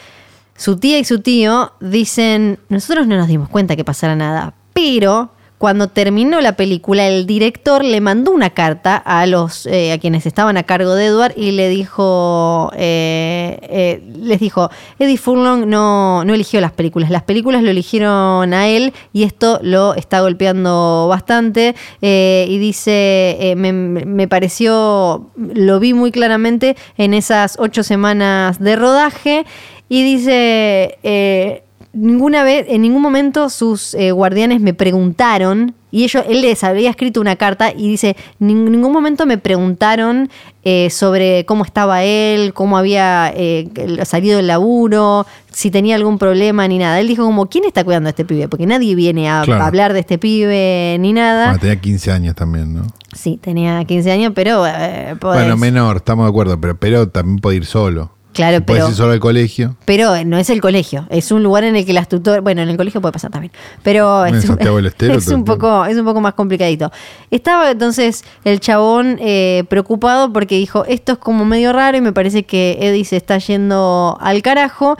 [0.60, 5.30] Su tía y su tío dicen, nosotros no nos dimos cuenta que pasara nada, pero
[5.56, 10.26] cuando terminó la película, el director le mandó una carta a los eh, a quienes
[10.26, 16.26] estaban a cargo de Edward y le dijo, eh, eh, les dijo, Eddie Furlong no,
[16.26, 21.06] no eligió las películas, las películas lo eligieron a él y esto lo está golpeando
[21.08, 21.74] bastante.
[22.02, 29.46] y dice, me, me pareció, lo vi muy claramente en esas ocho semanas de rodaje
[29.90, 30.96] y dice...
[31.02, 31.62] eh,
[31.92, 36.88] ninguna vez, en ningún momento sus eh, guardianes me preguntaron, y ellos, él les había
[36.88, 40.30] escrito una carta y dice, en ningún momento me preguntaron
[40.62, 43.68] eh, sobre cómo estaba él, cómo había eh,
[44.04, 47.00] salido del laburo, si tenía algún problema ni nada.
[47.00, 48.46] Él dijo como, ¿quién está cuidando a este pibe?
[48.46, 49.64] Porque nadie viene a, Claro.
[49.64, 51.46] a hablar de este pibe ni nada.
[51.46, 52.82] Bueno, tenía 15 años también, ¿no?
[53.12, 54.64] Sí, tenía 15 años, pero...
[54.64, 58.12] eh, Bueno, menor, estamos de acuerdo, pero, pero también puede ir solo.
[58.32, 59.76] Claro, Puede pero- ir solo al colegio.
[59.84, 62.68] Pero no es el colegio, es un lugar en el que las tutoras, bueno, en
[62.68, 63.52] el colegio puede pasar también,
[63.82, 66.92] pero es, un- Estero es un poco, es un poco más complicadito.
[67.32, 72.12] Estaba entonces el chabón eh, preocupado porque dijo, esto es como medio raro y me
[72.12, 74.96] parece que Eddie se está yendo al carajo.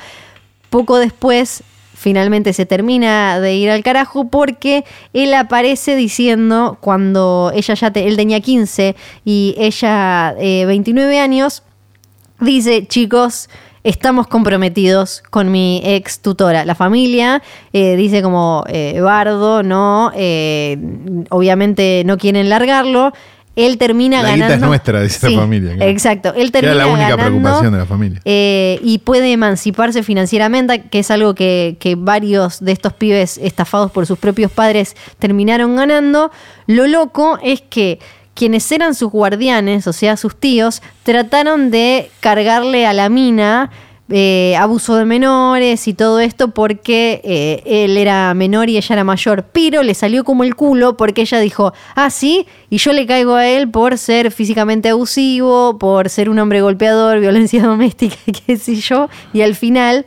[0.69, 1.63] Poco después
[1.95, 8.09] finalmente se termina de ir al carajo porque él aparece diciendo cuando ella ya te-
[8.09, 11.63] él tenía 15 y ella eh, 29 años
[12.41, 13.49] Dice, chicos,
[13.85, 16.65] estamos comprometidos con mi ex tutora.
[16.65, 20.79] La familia eh, dice como, eh, Bardo, no, eh,
[21.31, 23.13] obviamente no quieren largarlo.
[23.57, 24.55] Él termina La ganando.
[24.55, 25.91] es nuestra, dice la familia, claro.
[25.91, 26.33] Exacto.
[26.35, 28.21] Él termina era la única ganando, preocupación de la familia.
[28.25, 33.91] eh, y puede emanciparse financieramente, que es algo que, que varios de estos pibes estafados
[33.91, 36.31] por sus propios padres terminaron ganando.
[36.67, 37.99] Lo loco es que
[38.41, 43.71] quienes eran sus guardianes, o sea, sus tíos, trataron de cargarle a la mina.
[44.13, 49.05] eh, abuso de menores y todo esto porque eh, él era menor y ella era
[49.05, 53.07] mayor, pero le salió como el culo porque ella dijo, ah, sí, y yo le
[53.07, 58.17] caigo a él por ser físicamente abusivo, por ser un hombre golpeador, violencia doméstica,
[58.47, 60.07] qué sé yo, y al final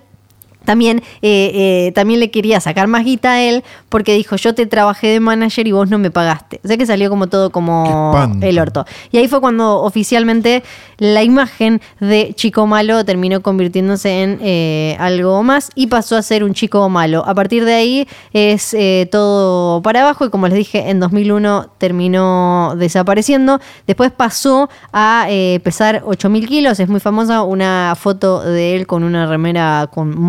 [0.66, 4.66] también, eh, eh, también le quería sacar más guita a él porque dijo, yo te
[4.66, 6.60] trabajé de manager y vos no me pagaste.
[6.64, 8.86] O sea que salió como todo como el orto.
[9.12, 10.64] Y ahí fue cuando oficialmente
[10.98, 16.44] la imagen de chico malo terminó convirtiéndose en eh, algo más y pasó a ser
[16.44, 17.24] un chico malo.
[17.26, 18.76] A partir de ahí es
[19.12, 23.60] todo para abajo y como les dije, en 2001 terminó desapareciendo.
[23.86, 25.28] Después pasó a
[25.64, 26.80] pesar 8.000 kilos.
[26.80, 30.20] Es muy famosa una foto de él con una remera con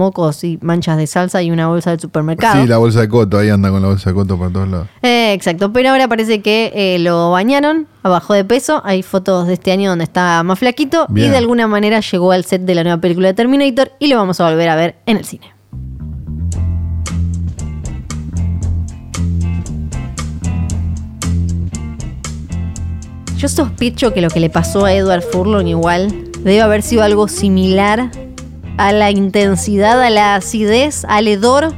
[0.43, 2.63] y manchas de salsa y una bolsa del supermercado.
[2.63, 4.89] Sí, la bolsa de coto, ahí anda con la bolsa de coto por todos lados.
[5.03, 8.81] Eh, exacto, pero ahora parece que eh, lo bañaron, abajo de peso.
[8.85, 11.29] Hay fotos de este año donde está más flaquito Bien.
[11.29, 14.17] y de alguna manera llegó al set de la nueva película de Terminator y lo
[14.17, 15.55] vamos a volver a ver en el cine.
[23.37, 26.11] Yo sospecho que lo que le pasó a Edward Furlong igual
[26.41, 28.11] debe haber sido algo similar
[28.77, 31.73] a la intensidad, a la acidez, al hedor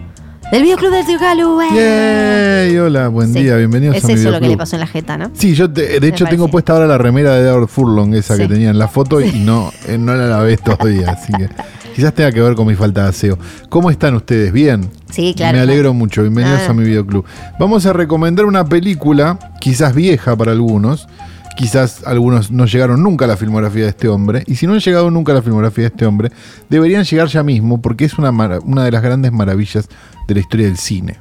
[0.50, 1.58] del videoclub del tío Calu.
[1.74, 3.42] Yay, hola, buen Sí.
[3.42, 5.30] día, bienvenidos Es a mi eso lo que le pasó en la jeta, ¿no?
[5.34, 8.42] Sí, yo te- de hecho tengo puesta ahora la remera de Edward Furlong, esa Sí.
[8.42, 11.48] que tenía en la foto, y no, eh, no la lavé estos días, así que
[11.94, 13.38] quizás tenga que ver con mi falta de aseo.
[13.68, 14.52] ¿Cómo están ustedes?
[14.52, 14.88] ¿Bien?
[15.10, 15.56] Sí, claro.
[15.56, 16.70] Me alegro mucho, bienvenidos Ah.
[16.70, 17.24] a mi videoclub.
[17.58, 21.08] Vamos a recomendar una película, quizás vieja para algunos,
[21.56, 24.80] quizás algunos no llegaron nunca a la filmografía de este hombre, y si no han
[24.80, 26.30] llegado nunca a la filmografía de este hombre,
[26.68, 29.88] deberían llegar ya mismo, porque es una, una de las grandes maravillas
[30.28, 31.16] de la historia del cine.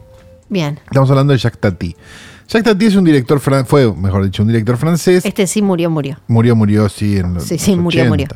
[0.50, 0.80] Bien.
[0.86, 1.96] Estamos hablando de Jacques Tati.
[2.48, 5.26] Jacques Tati es un director, fran- fue, mejor dicho, un director francés.
[5.26, 6.20] Este sí murió, murió.
[6.28, 8.10] Murió, murió, sí, en los Sí, sí, murió, 80.
[8.10, 8.28] murió.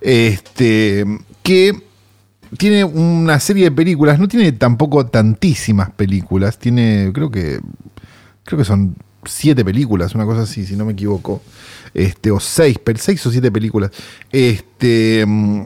[0.00, 1.04] Este,
[1.42, 1.72] que
[2.58, 7.60] tiene una serie de películas, no tiene tampoco tantísimas películas, tiene, creo que,
[8.44, 11.42] creo que son siete películas, una cosa así, si no me equivoco,
[11.94, 13.90] este, o seis, seis o siete películas,
[14.32, 15.62] este, mm,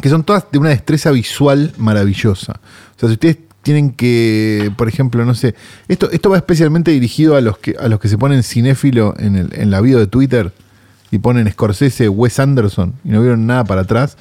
[0.00, 2.60] que son todas de una destreza visual maravillosa.
[2.96, 5.54] O sea, si ustedes tienen que, por ejemplo, no sé,
[5.88, 9.36] esto, esto va especialmente dirigido a los que, a los que se ponen cinéfilo en,
[9.36, 10.52] el, en la bio de Twitter
[11.10, 14.16] y ponen Scorsese, Wes Anderson y no vieron nada para atrás.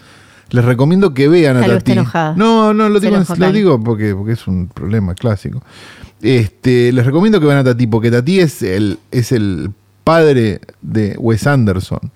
[0.51, 1.91] Les recomiendo que vean a Tati.
[2.35, 5.61] No, no, lo digo, lo digo porque, porque es un problema clásico.
[6.21, 9.71] Este, les recomiendo que vean a Tati, porque Tati es el, es el
[10.03, 12.11] padre de Wes Anderson.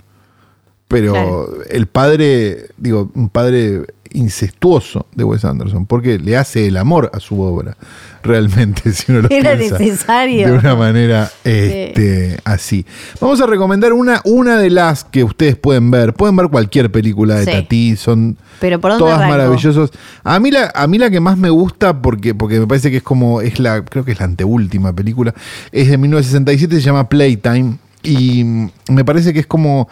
[0.88, 1.50] Pero Claro.
[1.70, 3.84] el padre, digo, un padre
[4.14, 7.76] incestuoso de Wes Anderson, porque le hace el amor a su obra,
[8.24, 10.48] realmente, si uno lo Era piensa necesario.
[10.48, 12.86] de una manera este, así.
[13.20, 16.14] Vamos a recomendar una, una de las que ustedes pueden ver.
[16.14, 17.52] Pueden ver cualquier película de Sí.
[17.52, 19.38] Tati, son Pero ¿por dónde todas arranco?
[19.38, 19.92] maravillosos.
[20.24, 22.98] A mí la, a mí la que más me gusta, porque, porque me parece que
[22.98, 25.34] es como, es la, creo que es la anteúltima película,
[25.72, 28.44] es de 1967, se llama Playtime, y
[28.90, 29.88] me parece que es como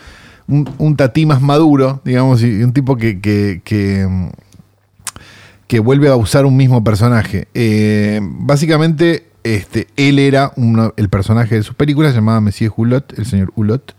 [0.52, 6.18] un, un Tati más maduro, digamos, y un tipo que, que, que, mm, vuelve a
[6.18, 7.48] usar un mismo personaje.
[7.54, 10.52] Eh, básicamente, este, él era
[10.98, 13.96] el personaje de sus películas, se llamaba Monsieur Hulot, el señor Hulot.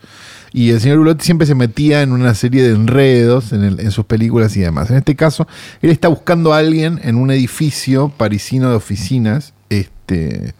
[0.52, 4.04] Y el señor Hulot siempre se metía en una serie de enredos en, en sus
[4.04, 4.90] películas y demás.
[4.90, 5.48] En este caso,
[5.80, 10.54] él está buscando a alguien en un edificio parisino de oficinas, este,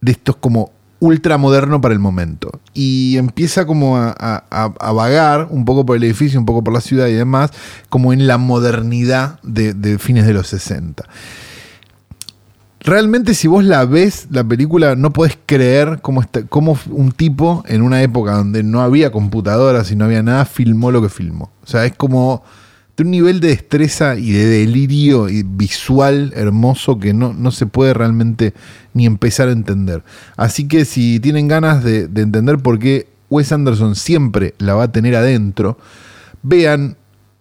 [0.00, 2.50] de estos como ultramoderno para el momento.
[2.74, 6.74] Y empieza como a, a- a- vagar un poco por el edificio, un poco por
[6.74, 7.50] la ciudad y demás,
[7.88, 11.04] como en la modernidad de, de fines de los 60.
[12.80, 17.64] Realmente si vos la ves, la película, no podés creer cómo, está, cómo un tipo
[17.66, 21.50] en una época donde no había computadoras y no había nada, filmó lo que filmó.
[21.64, 22.44] O sea, es como
[23.02, 27.94] un nivel de destreza y de delirio y visual hermoso que no, no se puede
[27.94, 28.54] realmente
[28.94, 30.02] ni empezar a entender.
[30.36, 34.84] Así que si tienen ganas de, de entender por qué Wes Anderson siempre la va
[34.84, 35.78] a tener adentro,
[36.42, 36.96] vean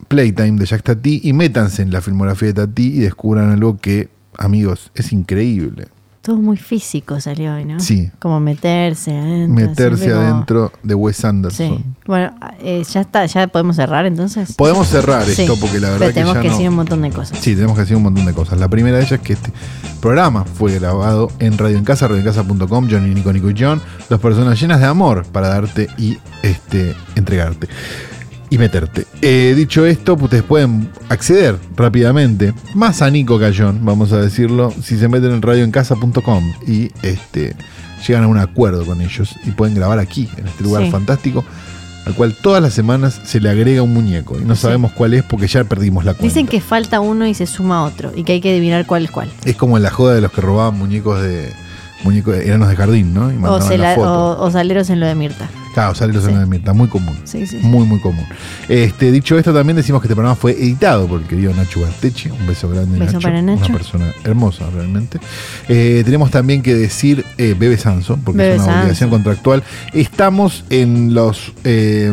[0.08, 4.10] Playtime de Jack Tati y métanse en la filmografía de Tati y descubran algo que,
[4.38, 5.88] amigos, es increíble.
[6.28, 7.80] Todo muy físico salió hoy, ¿no?
[7.80, 8.12] Sí.
[8.20, 9.56] Como meterse adentro.
[9.66, 11.78] Meterse como- adentro de Wes Anderson.
[11.78, 11.86] Sí.
[12.06, 14.54] Bueno, eh, ya está, ya podemos cerrar entonces.
[14.58, 15.44] Podemos cerrar Sí.
[15.44, 17.40] esto porque la verdad Pero que tenemos ya que no- decir un montón de cosas.
[17.40, 18.60] Sí, tenemos que decir un montón de cosas.
[18.60, 19.54] La primera de ellas es que este
[20.02, 24.60] programa fue grabado en Radio en Casa, radioencasa.com, Johnny, Nico, Nico y John, dos personas
[24.60, 27.70] llenas de amor para darte y este, entregarte
[28.50, 29.06] y meterte.
[29.22, 34.72] Eh, dicho esto, pues, ustedes pueden acceder rápidamente, más a Nico John, vamos a decirlo,
[34.82, 37.56] si se meten en radioencasa.com y este,
[38.08, 40.92] llegan a un acuerdo con ellos y pueden grabar aquí, en este lugar Sí.
[40.92, 41.44] fantástico.
[42.06, 44.62] Al cual todas las semanas se le agrega un muñeco y no Sí.
[44.62, 46.24] sabemos cuál es porque ya perdimos la cuenta.
[46.24, 49.12] Dicen que falta uno y se suma otro y que hay que adivinar cuál es
[49.12, 49.30] cuál.
[49.44, 51.52] Es como en la joda de los que robaban muñecos de.
[52.04, 53.30] muñecos de- enanos de jardín, ¿no?
[53.32, 54.14] Y O, mandaban cela- la foto.
[54.40, 55.50] o- o saleros en lo de Mirta.
[55.78, 56.32] Claro, sale los Sí.
[56.34, 57.16] de Mirta, muy común.
[57.24, 57.58] Sí, sí.
[57.62, 58.26] Muy, muy común.
[58.68, 62.32] Este, dicho esto, también decimos que este programa fue editado por el querido Nacho Garteche.
[62.32, 63.28] Un beso grande, Beso Nacho.
[63.28, 63.66] para Nacho.
[63.66, 65.20] Una persona hermosa, realmente.
[65.70, 68.80] Eh, tenemos también que decir eh, Bebe Sanso, porque Bebe es una Sanso.
[68.82, 69.64] obligación contractual.
[69.94, 71.54] Estamos en los.
[71.64, 72.12] eh,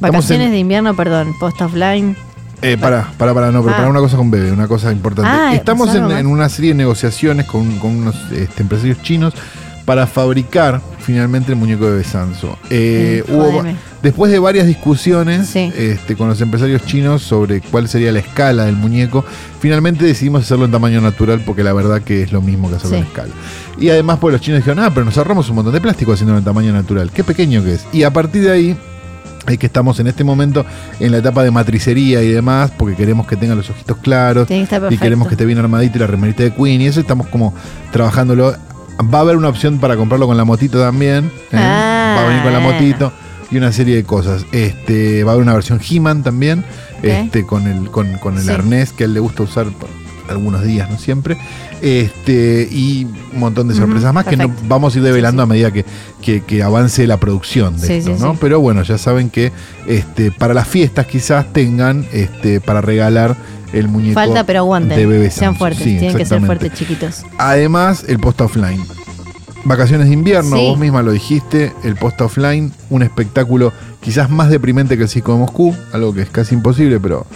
[0.00, 2.16] Vacaciones en- de invierno, perdón, post offline.
[2.62, 3.76] Eh, para, para, para, no, pero Ah.
[3.76, 5.30] para una cosa con Bebe, una cosa importante.
[5.30, 9.34] Ah, Estamos en, una serie de negociaciones con, con unos este, empresarios chinos
[9.86, 12.58] para fabricar finalmente el muñeco de Bebe Sanso.
[12.68, 13.62] Eh, Mm, hubo,
[14.02, 15.72] después de varias discusiones Sí.
[15.76, 19.24] este, con los empresarios chinos sobre cuál sería la escala del muñeco,
[19.60, 22.96] finalmente decidimos hacerlo en tamaño natural porque la verdad que es lo mismo que hacerlo
[22.96, 23.00] Sí.
[23.02, 23.32] en escala.
[23.78, 26.38] Y además, pues los chinos dijeron, ah, pero nos ahorramos un montón de plástico haciéndolo
[26.38, 27.10] en tamaño natural.
[27.12, 27.86] Qué pequeño que es.
[27.92, 28.76] Y a partir de ahí
[29.46, 30.66] es que estamos en este momento
[30.98, 34.66] en la etapa de matricería y demás, porque queremos que tenga los ojitos claros que
[34.90, 37.54] y queremos que esté bien armadito y la remerita de Queen y eso estamos como
[37.92, 38.56] trabajándolo.
[39.12, 41.26] Va a haber una opción para comprarlo con la motito también.
[41.52, 41.56] ¿eh?
[41.58, 42.74] Ah, va a venir con la bueno.
[42.80, 43.12] motito
[43.50, 44.44] y una serie de cosas.
[44.52, 46.64] Este, va a haber una versión He-Man también,
[47.02, 48.50] este, con el, con, con el Sí.
[48.50, 49.88] arnés que a él le gusta usar por
[50.28, 51.36] algunos días, no siempre.
[51.82, 55.46] Este, y un montón de sorpresas más que no, vamos a ir develando Sí, a
[55.46, 55.84] medida que,
[56.22, 58.34] que- que avance la producción de esto, ¿no?
[58.34, 59.52] Pero bueno, ya saben que
[59.86, 63.36] este, para las fiestas quizás tengan este, para regalar
[63.72, 65.08] el muñeco Falta, pero aguanten.
[65.10, 67.22] de Sean fuertes, Sí, tienen que ser fuertes, chiquitos.
[67.38, 68.82] Además, el post offline.
[69.64, 70.62] Vacaciones de invierno, Sí.
[70.68, 75.32] vos misma lo dijiste, el post offline, un espectáculo quizás más deprimente que el Circo
[75.32, 77.26] de Moscú, algo que es casi imposible, pero,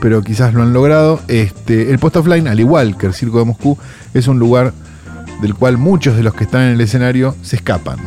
[0.00, 1.20] pero quizás lo han logrado.
[1.28, 3.78] Este, el post offline, al igual que el Circo de Moscú,
[4.14, 4.72] es un lugar
[5.40, 7.98] del cual muchos de los que están en el escenario se escapan.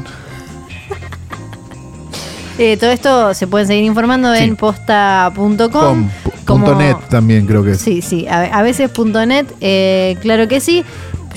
[2.58, 4.44] Eh, todo esto se pueden seguir informando Sí.
[4.44, 6.10] en posta.com.
[6.50, 7.82] Com, como- .net también creo que es.
[7.82, 8.92] Sí, sí, a, a veces
[9.28, 10.84] .net, eh, claro que sí.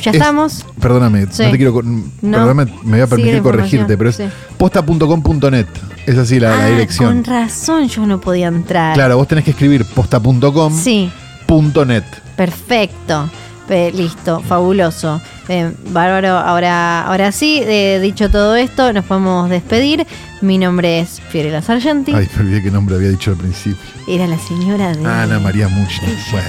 [0.02, 0.64] Ya Es- estamos.
[0.80, 1.44] Perdóname, Sí.
[1.44, 1.80] no te quiero.
[1.82, 2.10] No.
[2.38, 5.66] Perdóname, me voy a permitir la corregirte, pero es información, posta.com.net.
[6.06, 7.22] Es así la, la Ah, dirección.
[7.22, 8.94] Con razón yo no podía entrar.
[8.94, 10.72] Claro, vos tenés que escribir posta.com.net.
[10.82, 11.10] Sí,
[12.36, 13.28] perfecto.
[13.68, 15.20] Listo, fabuloso.
[15.48, 20.06] Eh, bárbaro, ahora, ahora sí, eh, dicho todo esto, nos podemos despedir.
[20.40, 22.12] Mi nombre es Fiorella Sargenti.
[22.14, 23.80] Ay, olvidé qué nombre había dicho al principio.
[24.08, 25.06] Era la señora de...
[25.06, 26.14] Ana María Muchner.
[26.30, 26.48] Bueno,